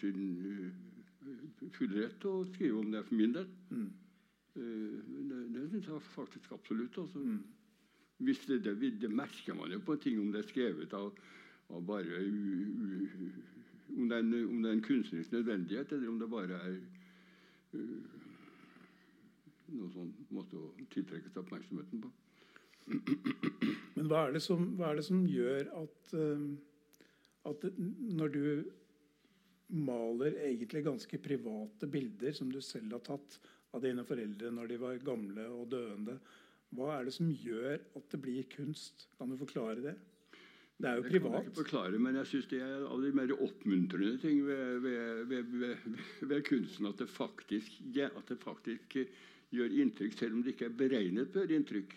[0.00, 3.46] sin uh, fulle rett til å skrive om det for min del.
[3.70, 3.90] Mm.
[4.56, 6.98] Eh, det det syns jeg faktisk absolutt.
[6.98, 7.18] Altså.
[7.18, 7.42] Mm.
[8.18, 11.12] Hvis det, det, det merker man jo på ting om det er skrevet av,
[11.70, 13.30] av bare u, u,
[13.96, 16.76] om, det er en, om det er en kunstnerisk nødvendighet, eller om det bare er
[17.74, 18.19] uh,
[19.74, 22.10] noe å tiltrekke seg oppmerksomheten på.
[23.96, 26.44] Men hva er det som, er det som gjør at, eh,
[27.50, 28.44] at når du
[29.70, 33.38] maler egentlig ganske private bilder som du selv har tatt
[33.76, 36.18] av dine foreldre når de var gamle og døende,
[36.74, 39.08] hva er det som gjør at det blir kunst?
[39.18, 39.96] Kan du forklare det?
[40.80, 43.02] Det er jo Det kan jeg kan ikke forklare, men jeg syns det er av
[43.04, 45.74] de mer oppmuntrende ting ved, ved, ved,
[46.22, 48.96] ved, kunsten at det, faktisk, at det faktisk
[49.54, 51.96] gjør inntrykk, selv om det ikke er beregnet på å gjøre inntrykk.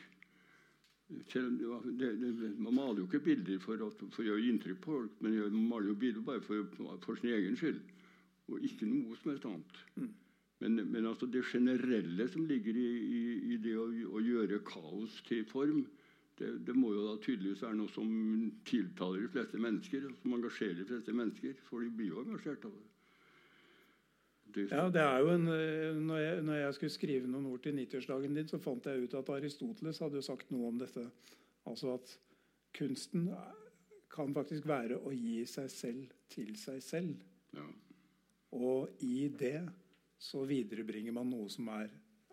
[1.30, 4.98] Selv om det, det, man maler jo ikke bilder for for å gjøre inntrykk på
[4.98, 6.66] folk, men man maler jo bilder bare for,
[7.06, 7.82] for sin egen skyld.
[8.52, 9.82] Og ikke noe som helst annet.
[9.96, 10.14] Mm.
[10.64, 12.88] Men, men altså det generelle som ligger i,
[13.18, 13.22] i,
[13.54, 13.86] i det å,
[14.16, 15.84] å gjøre kaos til form,
[16.40, 18.10] det, det må jo da tydeligvis være noe som
[18.68, 21.60] tiltaler de fleste mennesker, som engasjerer de fleste mennesker.
[21.68, 22.88] For de blir jo engasjert av det.
[24.58, 27.78] Ja, det er jo en, eh, når, jeg, når jeg skulle skrive noen ord til
[27.78, 31.06] 90-årsdagen din, så fant jeg ut at Aristoteles hadde sagt noe om dette.
[31.70, 32.18] Altså at
[32.78, 33.30] kunsten
[34.14, 37.24] kan faktisk være å gi seg selv til seg selv.
[37.58, 37.70] ja.
[38.54, 39.64] Og i det
[40.22, 41.90] så viderebringer man noe som er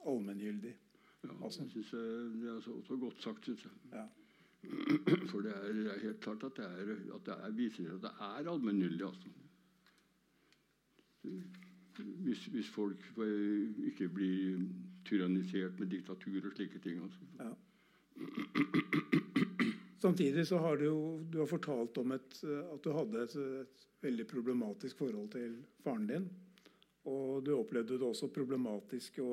[0.06, 0.74] allmenngyldig.
[1.24, 1.64] Ja, Altså.
[1.64, 2.02] det, synes jeg,
[2.42, 3.72] Det er så, så godt sagt, syns jeg.
[3.92, 4.04] Ja.
[5.30, 8.02] For det er, det er helt klart at det, er, at det er, viser at
[8.02, 9.06] det er allmenngyldig.
[9.06, 9.28] Altså.
[12.24, 14.64] Hvis, hvis folk eh, ikke blir
[15.08, 17.02] tyrannisert med diktatur og slike ting.
[17.04, 17.20] Altså.
[17.40, 17.52] Ja.
[20.00, 23.36] Samtidig så har du jo du har fortalt om et, eh, at du hadde et,
[23.64, 26.28] et veldig problematisk forhold til faren din.
[27.10, 29.32] Og du opplevde det også problematisk å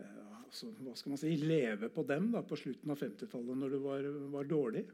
[0.00, 3.76] eh, altså, hva skal man si, leve på dem da, på slutten av 50-tallet, når
[3.76, 4.86] du var, var dårlig.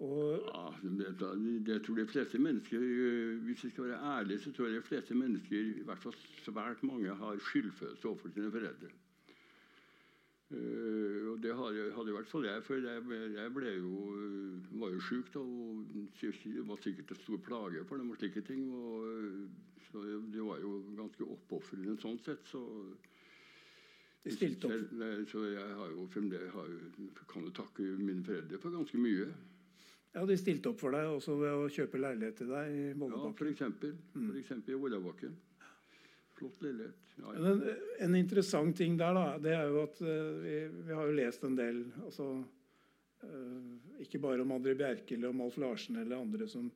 [0.00, 4.66] Og Ja, jeg tror de fleste mennesker øh, Hvis vi skal være ærlige, så tror
[4.66, 8.90] jeg de fleste mennesker, i hvert fall svært mange, har skyldfølelse overfor sine foreldre.
[10.50, 13.02] Uh, og det hadde, i hvert fall jeg, for jeg,
[13.34, 13.90] jeg ble jo,
[14.80, 15.84] var jo sjuk da, og
[16.20, 18.64] det var sikkert en stor plage for dem og slike ting.
[18.74, 19.04] Og,
[19.90, 22.42] så det var jo ganske oppofrende sånn sett.
[22.50, 22.64] så
[24.66, 25.30] opp.
[25.30, 26.08] Så jeg har jo,
[26.56, 26.74] har,
[27.30, 29.30] kan jo takke mine foreldre for ganske mye.
[30.12, 33.46] Ja, De stilte opp for deg også ved å kjøpe leilighet til deg i Mollebakken?
[33.46, 33.92] Ja, eksempel.
[34.48, 35.36] For i Vollabakken.
[36.38, 37.12] Flott leilighet.
[37.20, 37.52] Ja, ja.
[37.52, 37.62] En,
[38.06, 41.44] en, interessant ting der da, det er jo at uh, vi, vi, har jo lest
[41.46, 42.28] en del altså,
[43.22, 46.70] uh, Ikke bare om André Bjerke eller om Alf Larsen eller andre som,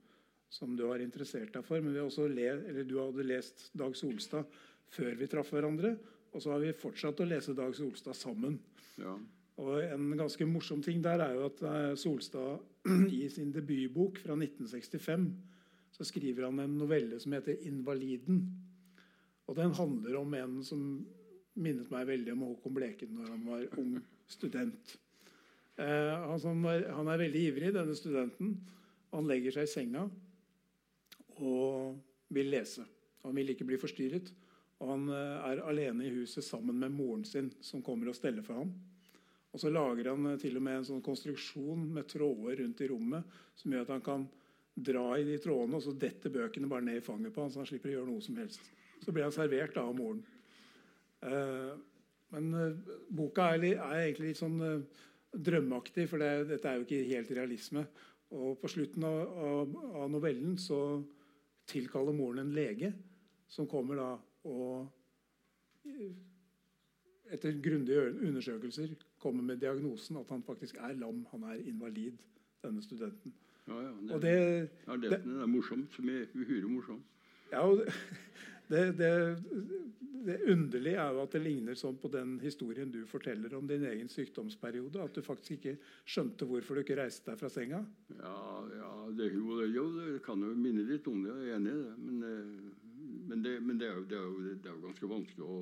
[0.53, 3.71] som, du har interessert deg for, men vi har også le, eller du hadde lest
[3.75, 4.61] Dag Solstad
[4.95, 5.97] før vi traff hverandre.
[6.35, 8.61] Og så har vi fortsatt å lese Dag Solstad sammen.
[9.01, 9.17] Ja.
[9.63, 12.59] Og En ganske morsom ting der er jo at uh, Solstad
[13.23, 15.29] i sin debutbok fra 1965
[15.95, 18.41] så skriver han en novelle som heter 'Invaliden'.
[19.47, 21.07] Og den handler om en som
[21.55, 24.97] minnet meg veldig om Håkon Bleken når han var ung student.
[25.77, 28.57] Eh, han, han, er veldig ivrig, denne studenten.
[29.15, 30.09] Han legger seg i senga
[31.39, 31.99] og
[32.35, 32.87] vil lese.
[33.23, 34.33] Han vil ikke bli forstyrret.
[34.83, 38.43] Og han eh, er alene i huset sammen med moren sin, som kommer og steller
[38.43, 38.75] for ham.
[39.55, 42.91] Og så lager han eh, til og med en sånn konstruksjon med tråder rundt i
[42.91, 44.27] rommet som gjør at han kan
[44.75, 47.63] dra i de trådene, og så detter bøkene bare ned i fanget på han, så
[47.63, 48.65] han slipper å gjøre noe som helst.
[49.05, 50.25] Så blir han servert da, av moren.
[51.23, 51.75] Eh,
[52.35, 57.07] men eh, boka er, egentlig litt sånn eh, drømmeaktig, for det, dette er jo ikke
[57.13, 57.87] helt realisme.
[58.35, 59.75] Og på slutten av,
[60.11, 60.79] novellen så
[61.71, 62.91] tilkaller moren en lege,
[63.47, 64.11] som kommer da
[64.51, 64.91] og
[67.33, 68.91] etter grundige undersøkelser
[69.25, 71.25] kommer med diagnosen at han faktisk er lam.
[71.33, 72.21] Han er invalid,
[72.65, 73.33] denne studenten.
[73.65, 74.37] Ja, ja, det, det,
[74.87, 75.93] ja, det, det, er morsomt.
[75.97, 77.05] Som uhyre morsomt.
[77.53, 77.65] Ja,
[78.73, 83.69] det, det, underlige er jo at det ligner sånn på den historien du forteller om
[83.69, 85.01] din egen sykdomsperiode.
[85.01, 87.81] At du faktisk ikke skjønte hvorfor du ikke reiste deg fra senga.
[88.19, 88.37] Ja,
[88.77, 91.33] ja det, jo, jo, det kan jo minne litt om det.
[91.33, 91.97] Jeg er enig i det.
[92.05, 92.87] Men, eh,
[93.33, 95.61] men, men er jo, er jo, det, er jo, ganske vanskelig å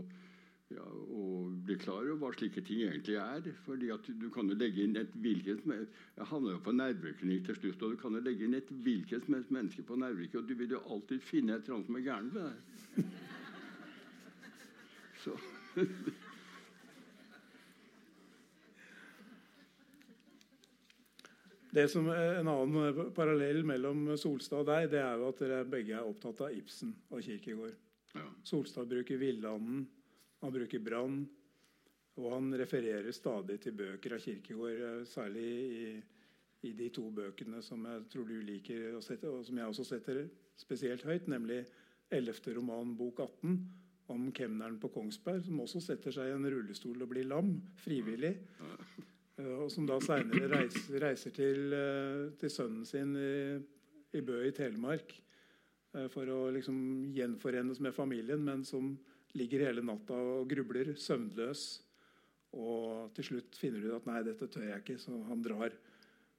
[0.72, 3.48] ja, og bli klar over hva slike ting egentlig er.
[3.66, 6.72] fordi at Du kan jo legge inn et hvilket som helst Jeg havna jo på
[6.72, 7.82] nerveklinikk til slutt.
[7.82, 10.54] og Du kan jo legge inn et hvilket som helst menneske på nerveklinikk, og du
[10.54, 12.58] vil jo alltid finne et eller annet som er gærent med deg.
[15.22, 15.36] Så
[21.72, 25.64] Det som er En annen parallell mellom Solstad og deg det er jo at dere
[25.64, 27.78] begge er opptatt av Ibsen og Kirkegård.
[28.12, 28.26] Ja.
[28.44, 29.86] Solstad bruker Villanden,
[30.42, 31.22] han bruker Brann.
[32.20, 35.84] Og han refererer stadig til bøker av Kirkegård, eh, særlig i,
[36.68, 40.26] i, de to bøkene som jeg tror du liker, sette, og som jeg også setter
[40.60, 41.62] spesielt høyt, nemlig
[42.12, 42.52] 11.
[42.58, 43.56] roman, bok 18,
[44.12, 48.34] om kemneren på Kongsberg, som også setter seg i en rullestol og blir lam frivillig.
[49.40, 53.32] Eh, og som da seinere reiser, reiser til, eh, til, sønnen sin i,
[54.12, 55.16] i Bø i Telemark
[56.12, 56.76] for å liksom
[57.12, 58.94] gjenforenes med familien, men som
[59.38, 61.64] ligger hele natta og grubler, søvnløs.
[62.52, 65.72] Og til slutt finner du at 'nei, dette tør jeg ikke', så han drar.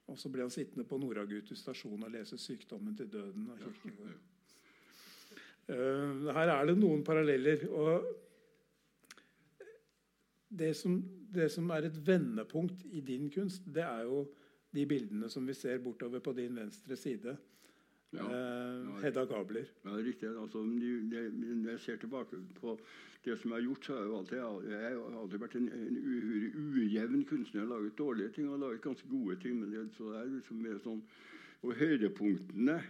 [0.07, 4.19] Og så blir han sittende på Noragutu stasjon og lese 'Sykdommen til døden' av Kirkegård.
[5.63, 7.69] Uh, her er det noen paralleller.
[7.69, 8.05] og
[10.57, 11.03] det som,
[11.33, 14.27] det som, er et vendepunkt i din kunst, det er jo
[14.73, 17.37] de bildene som vi ser bortover på din venstre side.
[18.13, 19.65] Ja, eh, Hedda Gabler.
[19.83, 20.29] Ja, det er riktig.
[20.29, 22.79] Altså, når jeg ser tilbake på
[23.25, 24.37] det som jeg har gjort, så har jeg alltid,
[24.71, 27.61] jeg har alltid vært en, en uhyre ujevn kunstner.
[27.61, 29.59] Jeg har laget dårlige ting og laget ganske gode ting.
[29.59, 31.03] men det, så det er liksom mer sånn,
[31.63, 32.81] Og høydepunktene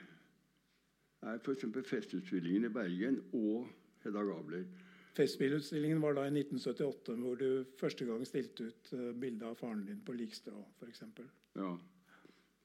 [1.22, 1.66] er f.eks.
[1.86, 3.68] Festutstillingen i Bergen og
[4.04, 4.66] Hedda Gabler.
[5.14, 9.84] Festspillutstillingen var da i 1978, hvor du første gang stilte ut uh, bilde av faren
[9.86, 11.04] din på likstrå, f.eks.
[11.54, 11.70] Ja.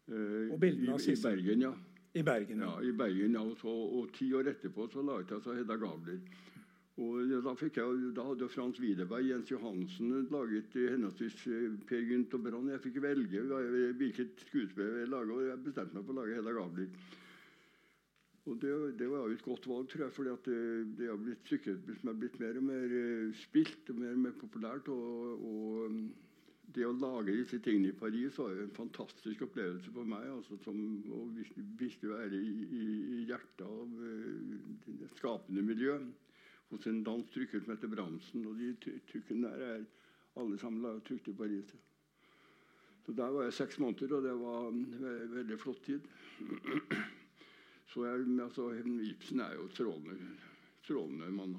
[0.08, 1.36] Eh, og bildene av Sissel.
[1.36, 1.74] I Bergen, ja.
[2.16, 2.82] I Bergen, ja.
[2.82, 3.42] i Bergen, ja.
[3.44, 6.22] Og, så, og ti år etterpå så laget jeg så Hedda Gabler.
[6.98, 12.42] Og da, jeg, da, hadde Frans Widerberg Jens Johansen laget henholdsvis eh, Per Gynt og
[12.42, 12.72] Brann.
[12.72, 13.44] Jeg fikk velge
[14.00, 16.88] hvilket skuespill jeg laget, og jeg bestemte meg for å lage Hedda Gabler.
[18.48, 20.60] Og det, det, var jo et godt valg, tror jeg, for det,
[20.96, 24.24] det har blitt stykket som er blitt mer og mer eh, spilt og mer og
[24.24, 24.88] mer populært.
[24.88, 26.00] og, og
[26.74, 30.26] det å lage disse tingene i Paris var jo en fantastisk opplevelse for meg.
[30.28, 30.78] Altså, som
[31.16, 35.96] å være i, i, hjertet av uh, det skapende miljø
[36.68, 38.44] hos en dansk trykker som heter Bramsen.
[38.50, 38.74] Og de
[39.08, 39.86] trykkene der er
[40.38, 41.72] alle sammen trykt i Paris.
[43.06, 46.04] Så Der var jeg seks måneder, og det var en veldig flott tid.
[47.88, 48.68] Så jeg, altså,
[49.08, 50.34] Ibsen er jo strålende,
[50.84, 51.56] strålende mann.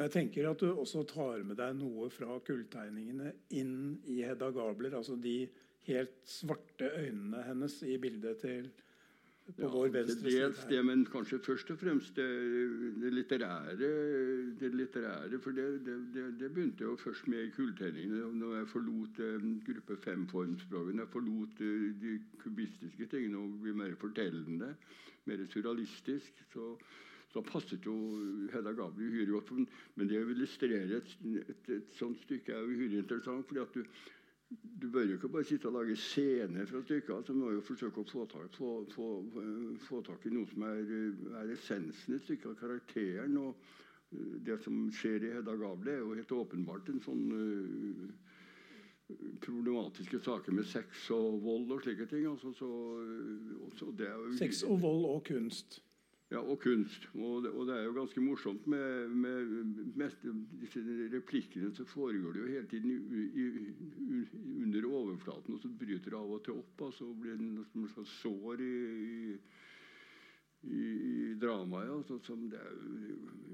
[0.00, 3.74] Jeg tenker at du også tar med deg noe fra kulltegningene inn
[4.08, 4.94] i Hedda Gabler.
[4.96, 5.42] Altså de
[5.88, 8.70] helt svarte øynene hennes i bildet til
[9.50, 10.40] på Ja, vår venstre side.
[10.44, 12.26] dels det, men kanskje først og fremst det,
[13.02, 13.74] det litterære.
[14.60, 18.30] Det litterære, For det, det, det, det begynte jo først med kulltegningene.
[18.38, 23.74] Når jeg forlot eh, gruppe fem-formspråket, når jeg forlot eh, de kubistiske tingene og ble
[23.74, 24.70] mer fortellende,
[25.26, 26.76] mer surrealistisk, så,
[27.30, 27.94] så passet jo
[28.52, 29.48] Hedda Gabel uhyre godt.
[29.48, 31.12] For- Men det å illustrere et,
[31.48, 33.46] et, et sånt stykke er uhyre interessant.
[33.46, 33.84] fordi at du
[34.80, 37.12] du bør jo ikke bare sitte og lage scener fra stykket.
[37.14, 39.04] Altså, du må jo forsøke å få tak, få, få,
[39.86, 40.80] få tak i noe som er,
[41.38, 43.36] er essensen i stykket, av karakteren.
[43.38, 43.54] og
[44.10, 48.10] eh, Det som skjer i Hedda Gable, er jo helt åpenbart en sånn uh,
[49.46, 52.26] problematiske saker med sex og vold og slike ting.
[52.32, 52.70] Altså, så,
[53.68, 55.78] og så det er jo, Sex og vold og kunst.
[56.30, 57.08] Ja, og kunst.
[57.14, 59.54] Og og det er jo ganske morsomt med, med,
[59.98, 60.10] med
[60.60, 60.82] disse
[61.14, 61.72] replikkene.
[61.74, 64.24] Så foregår det jo hele tiden i, i,
[64.62, 66.86] under overflaten, og så bryter det av og til opp.
[66.86, 68.74] Og så blir det noe slags sår i,
[70.70, 71.90] i, i, dramaet.
[71.98, 72.78] Altså, som det er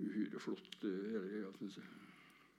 [0.05, 1.95] uhyre flott, eh, hele syns jeg.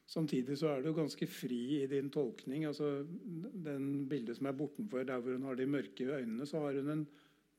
[0.07, 2.63] Samtidig så er du ganske fri i din tolkning.
[2.65, 6.79] altså Den bildet som er bortenfor der hvor hun har de mørke øynene, så har
[6.79, 7.03] hun en,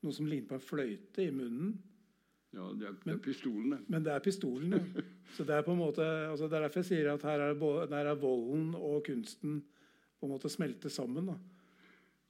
[0.01, 1.77] noe som ligner på en fløyte i munnen.
[2.53, 3.77] Ja, det er, det er pistolene.
[3.87, 4.79] Men det er pistolene.
[5.35, 7.53] Så det er på en måte, altså det er derfor jeg sier at her er,
[7.53, 9.59] både, der er volden og kunsten
[10.19, 11.29] på en måte smelter sammen.
[11.29, 11.37] da.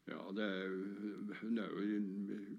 [0.10, 0.70] Ja, det er,
[1.42, 2.02] Hun er jo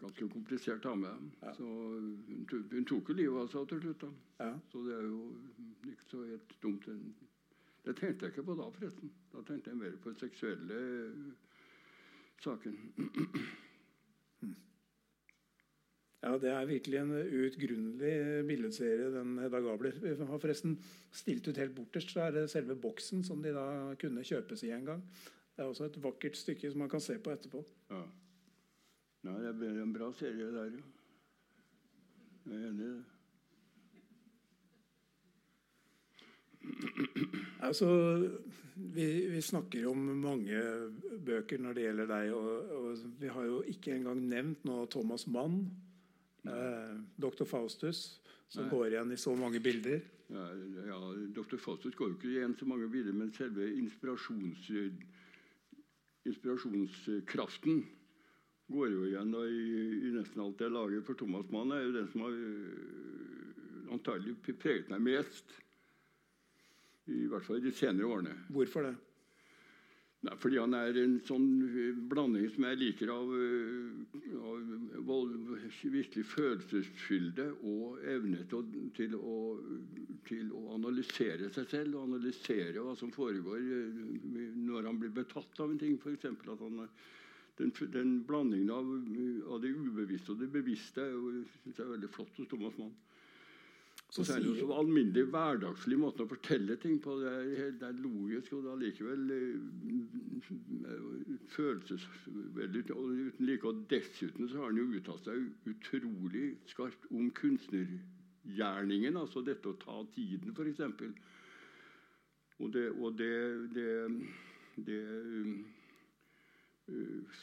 [0.01, 1.09] ganske komplisert dame.
[1.57, 4.07] Så hun, hun tok jo livet av seg til slutt.
[4.07, 4.11] da.
[4.47, 4.53] Ja.
[4.73, 5.21] Så det er jo
[5.91, 6.89] ikke så helt dumt.
[7.85, 9.13] Det tenkte jeg ikke på da, forresten.
[9.33, 10.81] Da tenkte jeg mer på seksuelle
[12.41, 12.79] saken.
[16.21, 19.97] Ja, det er virkelig en uutgrunnelig billedserie, den Hedda Gabler.
[20.29, 20.79] Har forresten
[21.13, 23.67] stilt ut helt borterst, så er det selve boksen som de da
[24.01, 25.05] kunne kjøpes i en gang.
[25.57, 27.65] Det er også et vakkert stykke som man kan se på etterpå.
[27.91, 28.03] Ja.
[29.29, 30.85] Nei, det blir en bra serie der, jo.
[32.49, 33.05] Jeg er enig i det.
[37.61, 37.89] Altså,
[38.75, 40.63] vi, vi snakker om mange
[41.27, 42.33] bøker når det gjelder deg.
[42.37, 45.63] Og, og vi har jo ikke engang nevnt nå Thomas Mann,
[46.47, 47.45] eh, Dr.
[47.45, 48.71] Faustus, som Nei.
[48.73, 50.03] går igjen i så mange bilder.
[50.31, 50.47] Ja,
[50.87, 50.99] ja,
[51.35, 51.59] Dr.
[51.59, 54.69] Faustus går jo ikke igjen så mange bilder, men selve inspirasjons,
[56.31, 57.83] inspirasjonskraften
[58.71, 59.65] går jo igjen da, i,
[60.07, 61.03] i nesten alt jeg lager.
[61.07, 65.57] For Thomas Mann er jo den som har øh, antagelig preget meg mest.
[67.11, 68.37] I hvert fall i de senere årene.
[68.55, 68.95] Hvorfor det?
[70.21, 74.19] Nei, fordi han er en sånn øh, blanding som jeg liker av, øh,
[75.01, 75.31] av
[75.95, 79.39] virkelig følelsesfylde og evne til, å- til, å,
[80.29, 84.05] til å analysere seg selv og analysere hva som foregår øh,
[84.69, 85.97] når han blir betatt av en ting.
[86.05, 86.29] F.eks.
[86.29, 86.83] at han
[87.61, 88.93] den, den blandingen av,
[89.57, 91.09] av det ubevisste og det bevisste
[91.65, 92.93] syns jeg er veldig flott hos Thomas Mann.
[94.11, 97.13] Så Og så er det jo sier- så alminnelig hverdagslig måte å fortelle ting på.
[97.21, 99.59] Det er, helt- det er logisk, og det er likevel eh,
[101.55, 103.65] følelsesveldig uten like.
[103.71, 109.17] Og dessuten så har han jo uttalt seg utrolig skarpt om kunstnergjerningen.
[109.17, 110.81] Altså dette å ta tiden, f.eks.
[112.61, 113.33] Og det, og det,
[113.73, 113.89] det,
[114.91, 115.65] det um,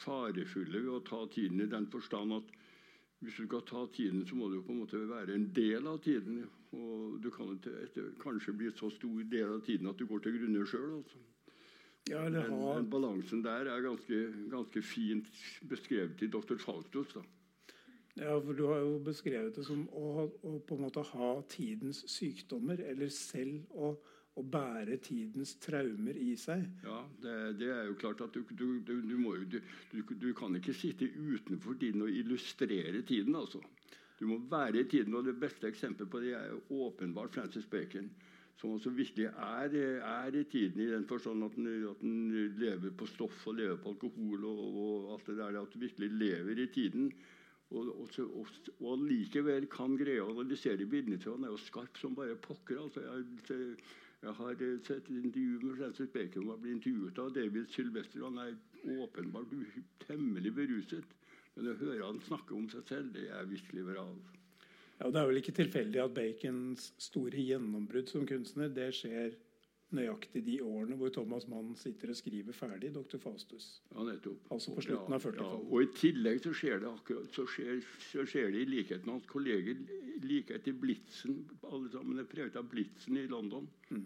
[0.04, 2.52] farefulle ved å ta tiden i den forstand at
[3.20, 6.02] hvis du skal ta tiden, så må du på en måte være en del av
[6.04, 6.44] tiden.
[6.78, 10.38] Og du kan etter, kanskje bli så stor del av tiden at du går til
[10.38, 11.00] grunne sjøl.
[11.00, 11.24] Altså.
[12.10, 12.30] Ja, har...
[12.30, 14.20] men, den balansen der er ganske,
[14.52, 15.32] ganske fint
[15.70, 16.60] beskrevet i Dr.
[16.62, 17.16] Faustus.
[17.16, 17.24] Da.
[18.22, 22.04] ja, for du har jo beskrevet det som å, å på en måte ha tidens
[22.12, 23.96] sykdommer, eller selv å,
[24.38, 26.66] å bære tidens traumer i seg.
[26.86, 31.10] Ja, det, det er jo klart at du, du, du, jo, du, kan ikke sitte
[31.10, 33.36] utenfor tiden og illustrere tiden.
[33.36, 33.64] altså.
[34.20, 37.66] Du må være i tiden, og det beste eksempelet på det er jo åpenbart Francis
[37.70, 38.10] Bacon.
[38.58, 43.44] Som også virkelig er, er i tiden, i den forstand at den, lever på stoff
[43.46, 45.60] og lever på alkohol og, og alt det der.
[45.62, 47.12] At du virkelig lever i tiden.
[47.70, 48.08] Og,
[48.80, 52.80] og likevel kan greie å analysere bildene til han er jo skarp som bare pokker.
[52.80, 53.76] altså jeg,
[54.26, 58.26] jeg har eh, sett et intervju med Francis Bacon og blir intervjuet av David Sylvester.
[58.26, 58.56] Han er
[59.04, 59.54] åpenbart
[60.08, 61.16] temmelig beruset.
[61.56, 64.06] Men å høre han snakke om seg selv, det er virkelig bra.
[65.00, 69.36] Ja, Det er vel ikke tilfeldig at Bacons store gjennombrudd som kunstner det skjer
[69.96, 73.20] nøyaktig de årene hvor Thomas Mann sitter og skriver ferdig Dr.
[73.24, 73.68] Faustus.
[73.94, 74.50] Ja, nettopp.
[74.52, 75.64] Altså på slutten av 40-tallet.
[75.64, 77.80] Ja, og I tillegg så skjer det akkurat, så skjer,
[78.10, 79.80] så skjer det i likhet med hans kolleger
[80.26, 81.40] like etter Blitzen.
[81.72, 83.70] Alle sammen er preget av Blitzen i London.
[83.94, 84.06] Mm.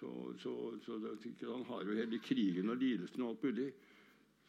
[0.00, 0.10] Så,
[0.42, 1.14] så, så det,
[1.46, 3.68] han har jo hele krigen og lidelsen og alt mulig.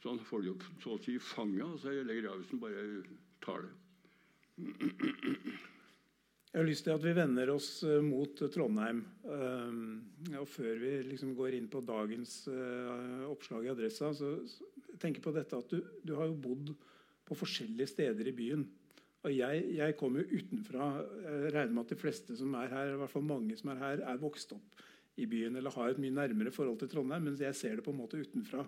[0.01, 1.67] Så han får det jo så å si i fanget.
[1.67, 2.87] Og så hele Gravesen bare
[3.45, 3.73] tar det.
[6.53, 8.99] Jeg har lyst til at vi vender oss eh, mot Trondheim.
[9.25, 14.35] Eh, og før vi liksom går inn på dagens eh, oppslag i Adressa, så
[15.01, 16.69] tenk på dette at du, du, har jo bodd
[17.25, 18.67] på forskjellige steder i byen.
[19.25, 20.91] Og jeg, jeg kommer jo utenfra.
[21.25, 23.81] Jeg regner med at de fleste som er her, i hvert fall mange som er
[23.81, 24.83] her, er vokst opp
[25.17, 27.95] i byen eller har et mye nærmere forhold til Trondheim, mens jeg ser det på
[27.95, 28.61] en måte utenfra.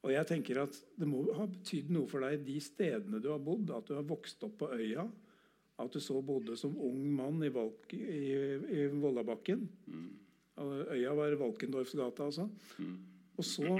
[0.00, 3.44] Og jeg tenker at Det må ha betydd noe for deg de stedene du har
[3.44, 5.04] bodd, at du har vokst opp på øya
[5.84, 8.24] at du så bodde som ung mann i, Valk, i,
[8.82, 9.64] i Vollabakken.
[9.86, 10.10] Mm.
[10.92, 12.48] Øya var Valkendorfsgata, altså.
[12.78, 12.96] Mm.
[13.40, 13.78] Og så,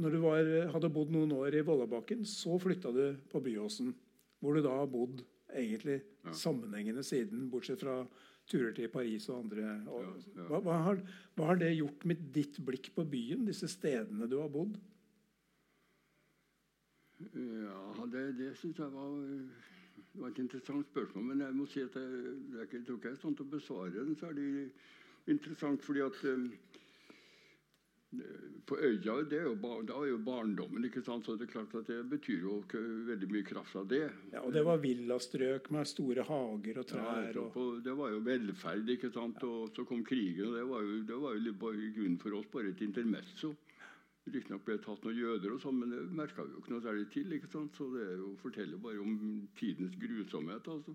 [0.00, 3.94] når du var, hadde bodd noen år i Vollabakken, så flytta du på Byåsen.
[4.42, 5.22] Hvor du da har bodd
[5.54, 6.32] egentlig ja.
[6.36, 8.02] sammenhengende siden, bortsett fra
[8.50, 9.68] turer til Paris og andre.
[9.88, 10.48] Og, ja, ja.
[10.50, 11.04] Hva, hva, har,
[11.36, 14.76] hva, har, det gjort med ditt blikk på byen, disse stedene du har bodd?
[17.24, 19.14] Ja, det, det syns jeg var
[20.14, 23.16] det var et interessant spørsmål, men jeg må si at jeg, jeg, tror ikke jeg
[23.16, 24.46] er sånn til å besvare den særlig
[25.32, 25.82] interessant.
[25.82, 26.44] fordi at um,
[28.64, 29.56] på øya det er jo,
[29.88, 30.86] da er jo barndommen.
[30.86, 31.26] ikke sant?
[31.26, 34.04] Så det er klart at det betyr jo ikke veldig mye kraft av det.
[34.30, 37.32] Ja, Og det var villastrøk med store hager og trær.
[37.34, 37.82] Ja, og...
[37.82, 38.88] Det var jo velferd.
[38.94, 39.42] ikke sant?
[39.42, 41.34] Og så kom krigen, og det var jo, det var
[41.74, 43.50] jo grunnen for oss bare et intermesso.
[44.24, 46.84] Riktignok ble det tatt noen jøder, og sånn, men det merka vi jo ikke noe
[46.84, 47.32] særlig til.
[47.36, 47.74] ikke sant?
[47.76, 49.16] Så det jo, forteller bare om
[49.58, 50.68] tidens grusomhet.
[50.74, 50.94] altså.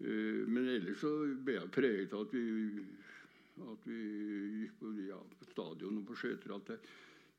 [0.00, 1.12] Uh, men ellers så
[1.44, 2.84] ble jeg preget av at vi,
[3.72, 4.00] at vi
[4.64, 6.76] gikk på, ja, på stadion og på skøyter.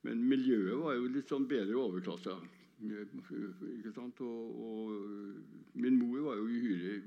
[0.07, 2.33] Men miljøet var jo litt sånn bedre overklasse.
[2.81, 4.21] Ikke sant?
[4.25, 6.97] Og, og min mor var jo uhyre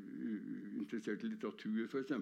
[0.79, 2.15] interessert i litteratur, f.eks.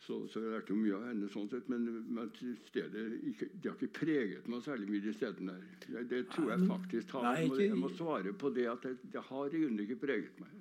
[0.00, 1.66] Så så, jeg lærte mye av henne sånn sett.
[1.68, 2.30] Men, men
[2.70, 5.86] stedet ikke, de har ikke preget meg særlig mye, de stedene der.
[5.86, 7.26] Det, det tror jeg faktisk har.
[7.28, 7.62] Nei, ikke...
[7.66, 10.58] Jeg må svare på det at det, det har i grunnen ikke preget meg.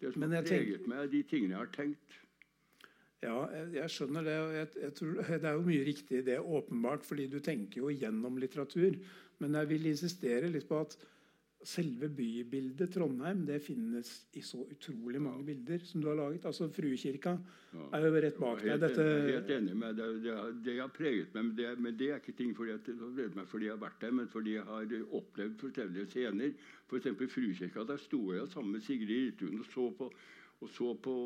[0.00, 0.90] Det som har preget tenk...
[0.92, 2.20] meg, er de tingene jeg har tenkt.
[3.20, 4.36] Ja, jeg, jeg skjønner det.
[4.40, 7.82] og jeg, jeg tror, Det er jo mye riktig i det, åpenbart, fordi du tenker
[7.82, 8.96] jo gjennom litteratur.
[9.42, 10.94] Men jeg vil insistere litt på at
[11.62, 16.46] selve bybildet Trondheim det finnes i så utrolig mange bilder som du har laget.
[16.48, 17.34] Altså Fruekirka
[17.74, 17.86] ja.
[17.98, 18.80] er jo rett bak deg.
[18.80, 19.06] Dette...
[19.28, 20.16] Helt enig med deg.
[20.24, 21.44] Det, det, har preget meg.
[21.44, 22.90] Men det, men det, er ikke ting fordi, at,
[23.36, 26.56] meg fordi jeg har vært der, men fordi jeg har opplevd forskjellige scener.
[26.88, 27.10] F.eks.
[27.36, 27.86] Fruekirka.
[27.92, 30.12] Der sto jeg sammen med Sigrid Irtun og så på,
[30.60, 31.16] og så på,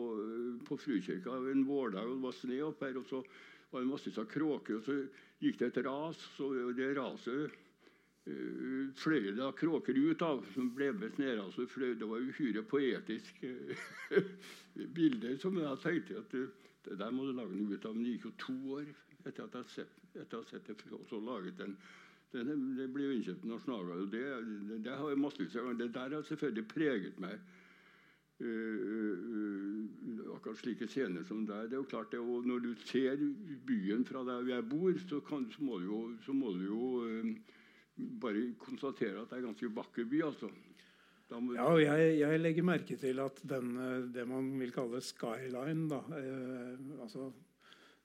[0.66, 2.98] på Fruekirka en vårdag, og det var snø opp her.
[2.98, 3.22] og så
[3.70, 4.98] var det masse av kråker, og så
[5.42, 6.26] gikk det et ras.
[6.42, 7.60] og det raset
[8.24, 11.40] fløy det kråker ut av, som ble med ned.
[11.42, 16.46] Altså, fløy, det var uhyre poetisk uh, bilde som jeg tenkte at uh,
[16.84, 17.96] det der må du lage noe ut av.
[17.96, 18.86] Men det gikk jo to år
[19.24, 21.76] etter at jeg sett, etter ha sett det, og så laget den.
[22.32, 24.14] den det ble jo innkjøpt Nasjonalgalleriet.
[24.14, 27.44] Det, det, det, har jeg massevis av Det der har selvfølgelig preget meg.
[28.40, 31.68] Uh, uh, akkurat slike scener som der.
[31.68, 33.20] det er jo klart det, og Når du ser
[33.68, 36.80] byen fra der jeg bor, så, kan, så må du jo, må du jo
[37.96, 40.22] bare konstatere at det er en ganske vakker by.
[40.28, 40.50] altså.
[41.34, 41.54] Må...
[41.56, 43.74] Ja, og jeg, jeg, legger merke til at den,
[44.14, 47.30] det man vil kalle skyline, da, eh, altså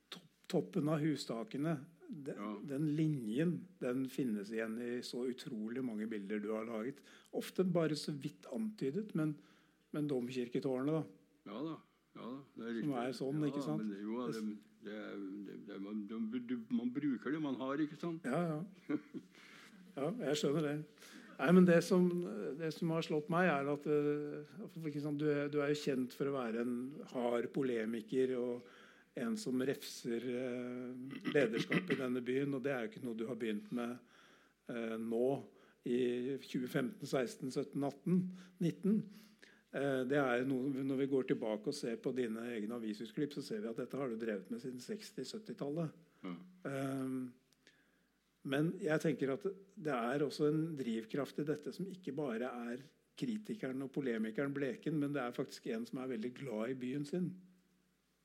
[0.09, 1.75] to toppen av hustakene,
[2.09, 2.53] de, ja.
[2.71, 3.51] den linjen
[3.83, 7.03] den finnes igjen i så utrolig mange bilder du har laget.
[7.37, 9.35] Ofte bare så vidt antydet, men,
[9.93, 11.51] men domkirketårnet, da.
[11.51, 11.75] Ja da.
[12.17, 12.79] Ja, det er.
[12.81, 13.83] Som er sånn, ja, ikke sant?
[13.83, 14.15] Men det, jo,
[14.87, 14.95] det,
[15.67, 16.01] det, man,
[16.73, 18.25] man, bruker det man har, ikke sant?
[18.25, 18.97] Ja, ja.
[19.99, 20.75] Ja, jeg skjønner det.
[21.39, 22.07] Nei, men det som,
[22.59, 26.27] det som har slått meg, er at uh, du, er, du, er, jo kjent for
[26.27, 26.73] å være en
[27.13, 28.67] hard polemiker og
[29.19, 30.89] en som refser uh,
[31.31, 32.57] lederskapet i denne byen.
[32.57, 33.95] Og det er jo ikke noe du har begynt med
[34.73, 35.31] uh, nå
[35.87, 36.01] i
[36.43, 38.19] 2015, 16, 17, 18,
[38.59, 38.99] 19.
[39.69, 43.61] Det er noe, når vi går tilbake og ser på dine egne avisutklipp, så ser
[43.61, 45.93] vi at dette har du drevet med siden 60-70-tallet.
[46.25, 46.39] Mm.
[48.49, 49.45] Men jeg tenker at
[49.79, 52.81] det er også en drivkraft i dette som ikke bare er
[53.19, 57.05] kritikeren og polemikeren Bleken, men det er faktisk en som er veldig glad i byen
[57.07, 57.29] sin.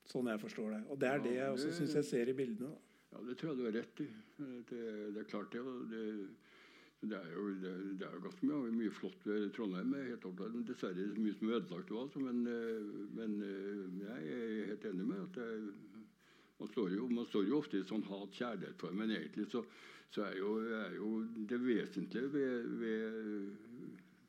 [0.09, 0.81] Sånn jeg forstår det.
[0.93, 2.73] Og det er ja, det jeg også syns jeg ser i bildene.
[3.15, 4.09] Ja, det tror jeg du har rett i.
[4.39, 4.83] Det,
[5.15, 5.63] det er klart, det.
[5.93, 6.05] det,
[7.05, 9.95] det er jo det, det er ganske mye, mye, flott ved Trondheim.
[10.09, 11.93] Helt opptatt, dessverre mye som er ødelagt.
[12.03, 12.39] Altså, men,
[13.17, 13.35] men,
[14.05, 15.51] jeg er helt enig med at det
[16.55, 19.65] Man står jo, man står jo ofte i sånn hat-kjærlighet for men egentlig så,
[20.11, 21.11] så er, jo, er, jo,
[21.51, 23.17] det vesentlige ved, ved,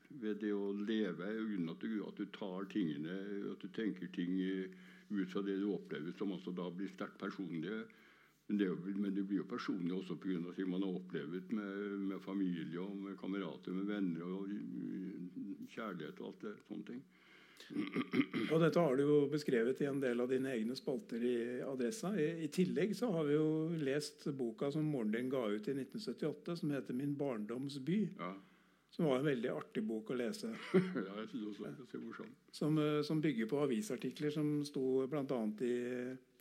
[0.09, 3.19] ved, det å leve uten at du, at du tar tingene
[3.51, 4.39] At du tenker ting
[5.09, 7.83] ut fra det du opplever, som også da blir sterkt personlige.
[8.47, 10.53] Men det, men det, blir jo personlig også pga.
[10.53, 11.77] ting man har opplevd med,
[12.09, 14.49] med, familie og med kamerater, med venner og
[15.73, 17.01] kjærlighet og alt det sånne ting.
[18.53, 22.11] Og dette har du jo beskrevet i en del av dine egne spalter i Adressa.
[22.19, 23.47] I, I, tillegg så har vi jo
[23.81, 28.09] lest boka som moren din ga ut i 1978, som heter 'Min barndoms by'.
[28.19, 28.35] Ja.
[28.95, 30.53] Som var en veldig artig bok å lese.
[30.73, 32.37] ja, jeg synes også det er morsomt.
[32.51, 35.41] Som, eh, som bygger på avisartikler som sto bl.a.
[35.67, 35.75] i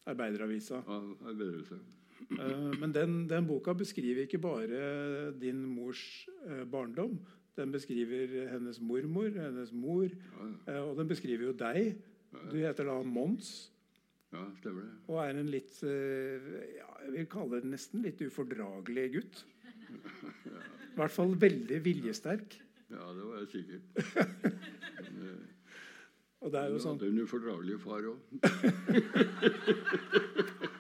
[0.07, 0.85] Arbeideravisa.
[0.87, 1.81] Ja, Arbeideravisa.
[2.31, 7.19] Eh, men den, den, boka beskriver ikke bare din mors eh, barndom.
[7.55, 10.81] Den beskriver hennes mormor, hennes mor, ja, ja.
[10.83, 11.95] og den beskriver jo deg.
[12.51, 13.71] Du heter da Mons.
[14.35, 14.95] Ja, stemmer det.
[15.07, 19.45] Og er en litt ja, Jeg vil kalle det nesten litt ufordragelig gutt.
[19.87, 22.59] I hvert fall veldig viljesterk.
[22.91, 23.85] Ja, det var jeg sikkert.
[26.45, 26.99] Og det er jo sånn...
[27.01, 28.19] Du hadde en ufordragelig far òg.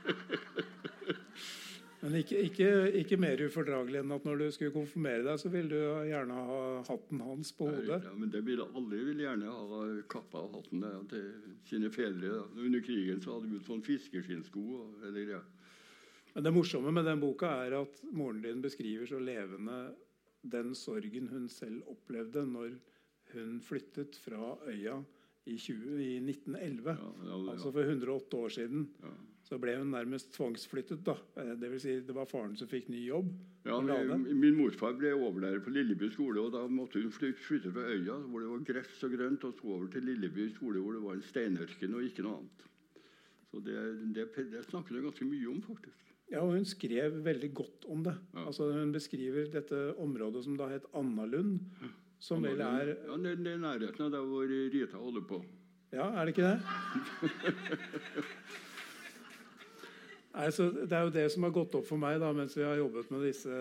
[2.05, 2.67] Men ikke, ikke,
[3.01, 6.59] ikke, mer ufordragelig enn at når du skulle konfirmere deg, så ville du gjerne ha
[6.85, 8.03] hatten hans på hodet.
[8.05, 9.81] Ja, men det ville Alle ville gjerne ha
[10.13, 12.43] kappa av hatten der, til sine fedre.
[12.61, 14.65] Under krigen så hadde vi sånn fiskeskinnsko.
[15.09, 15.43] Eller, ja.
[16.35, 19.81] Men det morsomme med den boka er at moren din beskriver så levende
[20.45, 22.75] den sorgen hun selv opplevde når
[23.33, 24.99] hun flyttet fra øya
[25.49, 26.91] i, 20, i 1911.
[26.91, 27.53] Ja, ja, ja.
[27.55, 28.91] Altså for 108 år siden.
[29.45, 31.03] Så ble hun nærmest tvangsflyttet.
[31.05, 31.19] da.
[31.37, 33.29] Eh, det, vil si, det var faren som fikk ny jobb.
[33.69, 38.17] Ja, Min morfar ble overlærer på Lilleby skole, og da måtte hun flytte fra øya,
[38.29, 41.19] hvor det var gress og grønt, og så over til Lilleby skole, hvor det var
[41.19, 42.65] en steinørken og ikke noe annet.
[43.51, 43.77] Så det,
[44.17, 46.01] det, det snakker hun ganske mye om, faktisk.
[46.33, 48.17] Ja, og Hun skrev veldig godt om det.
[48.33, 48.47] Ja.
[48.49, 51.61] Altså, hun beskriver dette området som da het Annalund.
[52.19, 55.45] Som vel er Ja, Det er nærheten av der hvor Rita holder på.
[55.93, 56.61] Ja, er det ikke det?
[60.35, 62.81] Nei, Det er jo det som har gått opp for meg da, mens vi har
[62.81, 63.59] jobbet med disse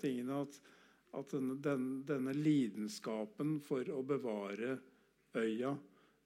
[0.00, 0.42] tingene.
[0.46, 0.60] At,
[1.20, 4.78] at denne, den, denne, lidenskapen for å bevare
[5.36, 5.74] øya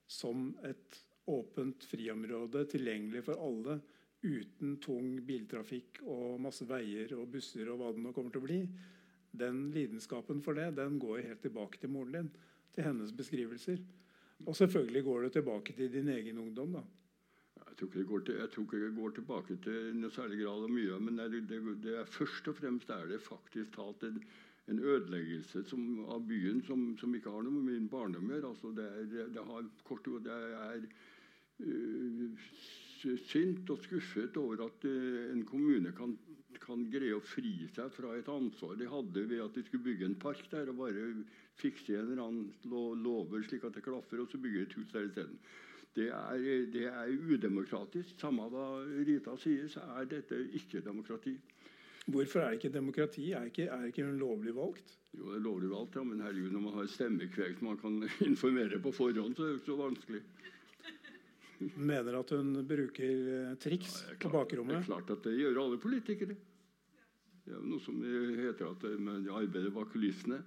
[0.07, 3.77] som et åpent friområde, tilgjengelig for alle,
[4.23, 8.47] uten tung biltrafikk og masse veier og busser og hva det nå kommer til å
[8.47, 8.61] bli,
[9.35, 12.33] den lidenskapen for det den går helt tilbake til moren din.
[12.73, 13.81] Til hennes beskrivelser.
[14.47, 16.79] Og selvfølgelig går det tilbake til din egen ungdom.
[16.79, 16.83] da.
[17.73, 20.35] Jeg tror, ikke det går, til, jeg tror ikke det går tilbake til noe særlig
[20.43, 20.97] grad av mye.
[21.01, 24.19] Men det, det, det er først og fremst er det faktisk talt en,
[24.69, 28.51] en ødeleggelse som, av byen som, som, ikke har noe med min barndom å gjøre.
[28.53, 30.85] Altså det, er, det, har kort det er
[31.65, 32.45] uh,
[33.31, 36.13] sint og skuffet over at uh, en kommune kan
[36.63, 40.05] kan greie å fri seg fra et ansvar de hadde ved at de skulle bygge
[40.07, 41.09] en park der og bare
[41.59, 45.09] fikse en eller annen lover slik at det klaffer, og så bygge et hus der
[45.09, 45.39] isteden.
[45.93, 46.37] Det er,
[46.73, 48.15] det er udemokratisk.
[48.19, 51.35] Samme hva Rita sier, så er dette ikke demokrati.
[52.05, 53.31] Hvorfor er det ikke demokrati?
[53.31, 54.97] Er ikke, er ikke hun lovlig valgt?
[55.13, 58.09] Jo, det er lovlig valgt, ja, men herregud, når man har stemmekveg som man kan
[58.31, 60.23] informere på forhånd, så er det ikke så vanskelig.
[61.91, 64.81] Mener at hun bruker eh, triks ja, på bakrommet?
[64.81, 66.35] Det er klart at det gjør alle politikere.
[67.43, 70.41] Det er jo noe som heter at man arbeider bak kulissene.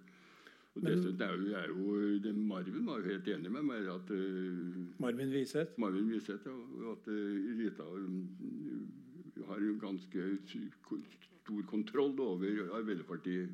[0.77, 3.63] Og Men, det, det, er jo, er jo det, Marvin var jo helt enig med
[3.65, 3.87] meg.
[3.89, 5.79] at uh, Marvin Wiseth?
[5.81, 6.57] Marvin Wiseth, ja.
[6.93, 7.15] At uh,
[7.61, 13.49] Rita uh, har jo ganske stor kontroll over Arbeiderpartiet.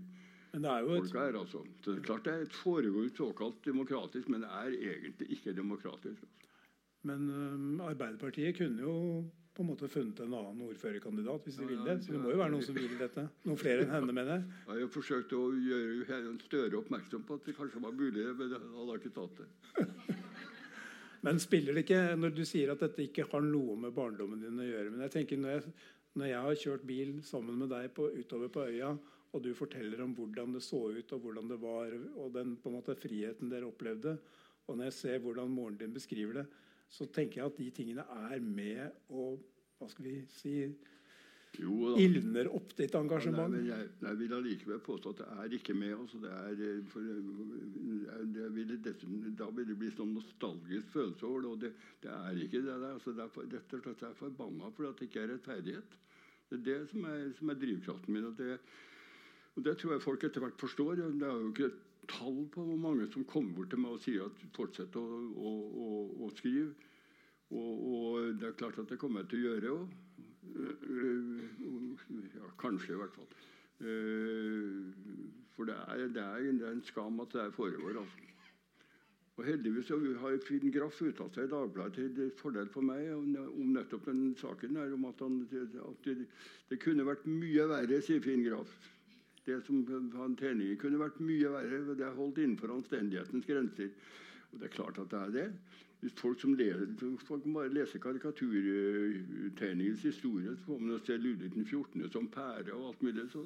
[0.52, 1.12] Men det er jo et...
[1.12, 1.62] Her, altså.
[1.84, 5.54] Så det er klart det er et foregår såkalt demokratisk, men det er egentlig ikke
[5.56, 6.08] demokratisk.
[6.08, 6.26] Altså.
[7.02, 8.96] Men Arbeiderpartiet kunne jo
[9.53, 11.98] på en måte funnet en annen ordførerkandidat hvis de vil det.
[12.05, 13.26] Så det må jo være noen som vil dette.
[13.44, 14.44] Noen flere enn henne, mener jeg.
[14.66, 18.55] Ja, jeg forsøkte forsøkt å gjøre Støre oppmerksom på at det kanskje var mulig, men
[18.57, 20.16] han hadde ikke tatt det.
[21.26, 24.61] men spiller det ikke, når du sier at dette ikke har noe med barndommen din
[24.61, 25.74] å gjøre men jeg tenker når jeg,
[26.18, 28.92] når jeg har kjørt bil sammen med deg på, utover på øya,
[29.32, 32.68] og du forteller om hvordan det så ut, og hvordan det var, og den på
[32.68, 34.18] en måte friheten dere opplevde,
[34.68, 36.46] og når jeg ser hvordan moren din beskriver det,
[36.93, 39.40] så tenker jeg at de tingene er med og
[39.78, 40.57] hva skal vi si
[41.61, 43.53] jo, ildner opp ditt engasjement.
[43.53, 45.93] Ja, nei, jeg, jeg, vil allikevel påstå at det er ikke med.
[46.01, 46.14] oss.
[46.22, 47.09] det er, eh, for,
[48.07, 51.51] jeg det vil dessuten, da vil det bli sånn nostalgisk følelse over det.
[51.51, 51.72] Og det,
[52.05, 52.78] det er ikke det.
[52.88, 55.99] Altså, det er, rett og slett er forbanna for at det ikke er rettferdighet.
[56.49, 58.30] Det er det som er, som er drivkraften min.
[58.30, 58.59] Og det,
[59.53, 61.05] og det tror jeg folk etter hvert forstår.
[61.05, 61.72] Det er jo ikke
[62.11, 65.53] tall på hvor mange som kommer bort til meg og sier at fortsett å, å,
[65.84, 65.90] å,
[66.26, 66.72] å skrive.
[67.53, 69.96] Og, og, det er klart at det kommer jeg til å gjøre òg.
[72.32, 73.30] Ja, kanskje, i hvert fall.
[75.53, 78.00] For det er, det er, det er en skam at det foregår.
[78.00, 78.28] altså.
[79.40, 79.88] Og Heldigvis
[80.20, 84.76] har Finn Graff uttalt seg i Dagbladet til fordel for meg om nettopp den saken.
[84.76, 86.26] her, om at, han, at det,
[86.68, 88.91] det, kunne vært mye verre, sier Finn Graff.
[89.47, 89.80] Det som
[90.14, 91.97] han Terningen kunne vært mye verre.
[91.97, 93.90] Det er holdt innenfor anstendighetens grenser.
[94.53, 95.49] Og det er klart at det er det.
[96.03, 96.88] Hvis folk som leser,
[97.26, 102.09] folk bare leser karikaturtegningens historie, så får man se Ludvig 14.
[102.11, 103.30] som pære og alt mulig.
[103.30, 103.45] så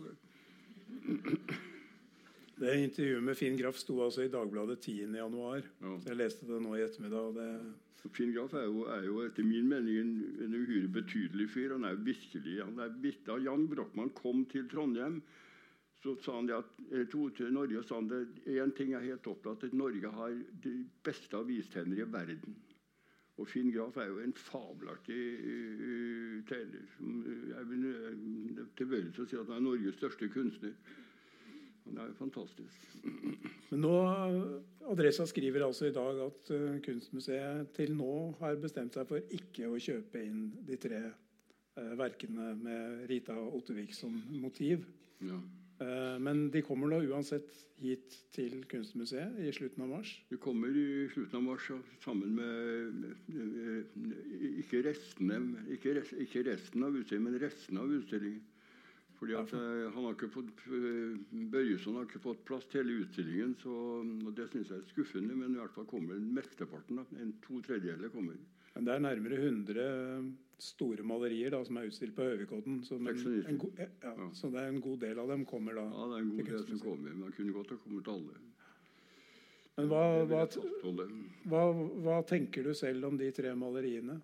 [2.56, 5.16] det intervjuet med Finn Graff sto altså i Dagbladet 10.1.
[5.16, 5.26] Ja.
[6.06, 7.34] Jeg leste det nå i ettermiddag.
[7.36, 7.48] Det...
[8.14, 11.72] Finn Graff er jo, er jo, etter min mening en, en uhyre betydelig fyr.
[11.74, 12.88] Han er virkelig, han er,
[13.26, 15.22] Da Jan Brochmann kom til Trondheim,
[16.02, 16.72] så sa han det at,
[17.10, 18.22] to til Norge og sa han det,
[18.60, 20.34] en ting er helt opplagt, at Norge har
[20.64, 20.74] de
[21.04, 22.56] beste avistenner i verden.
[23.36, 26.86] Og Finn Graff er jo en fabelaktig uh, tegner.
[27.50, 30.72] Jeg vil uh, tilbøyelig til å si at han er Norges største kunstner.
[31.86, 32.86] Det er jo fantastisk.
[33.70, 33.92] Men nå,
[34.90, 39.68] Adressa skriver altså i dag at uh, Kunstmuseet til nå har bestemt seg for ikke
[39.68, 41.04] å kjøpe inn de tre
[41.76, 44.86] verkene med Rita Ottervik som motiv.
[45.20, 45.36] Ja.
[46.26, 50.10] Men de kommer nå uansett hit til Kunstmuseet i slutten av mars?
[50.30, 51.68] De kommer i slutten av mars
[52.02, 53.06] sammen med,
[54.62, 55.38] ikke, restene,
[55.76, 58.44] ikke, rest, ikke resten av utstillingen, men restene av utstillingen.
[59.16, 61.14] Fordi at uh, han har ikke fått, uh,
[61.52, 63.54] Bøyesen har ikke fått plass til hele utstillingen.
[63.62, 63.72] Så,
[64.02, 67.00] og Det syns jeg er skuffende, men i hvert fall kommer mesteparten.
[67.22, 68.36] En to tredjedeler kommer.
[68.76, 69.84] Men det er nærmere 100
[70.60, 72.82] store malerier da, som er utstilt på Høvikodden.
[72.84, 74.28] Så, ja, ja.
[74.36, 75.86] så, det er en god del av dem kommer da?
[75.88, 77.14] Ja, det er en god del som kommer.
[77.14, 78.42] Men det kunne godt ha kommet alle.
[79.76, 80.44] Men hva, hva,
[81.52, 81.64] hva,
[82.04, 84.20] hva tenker du selv om de tre maleriene?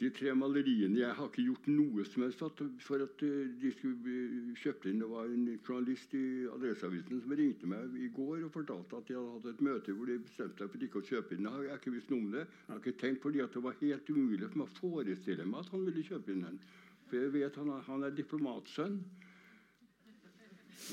[0.00, 2.40] De tre maleriene Jeg har ikke gjort noe som helst
[2.82, 5.02] for at eh, de skulle bli kjøpt inn.
[5.04, 9.14] Det var en journalist i Adresseavisen som ringte meg i går og fortalte at de
[9.14, 11.46] hadde hatt et møte hvor de bestemte seg for ikke å kjøpe inn.
[11.46, 12.42] Jeg har ikke visst noe om det.
[12.48, 15.62] Jeg har ikke tenkt fordi at det var helt umulig for meg å forestille meg
[15.62, 16.58] at han ville kjøpe inn den.
[17.06, 18.98] For jeg vet han er, han er diplomatsønn.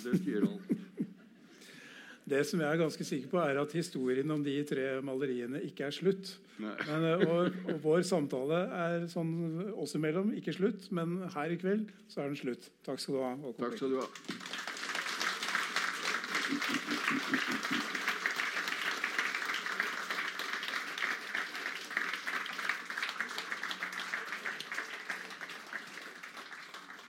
[0.06, 0.78] Det sier alt.
[2.32, 5.90] Det som jeg er ganske sikker på, er at historien om de tre maleriene ikke
[5.90, 6.32] er slutt.
[6.62, 9.34] Men, eh, og, og, vår samtale er sånn
[9.76, 12.70] oss imellom ikke slutt, men her i kveld så er den slutt.
[12.88, 13.34] Takk skal du ha.
[13.60, 14.08] Takk skal du ha.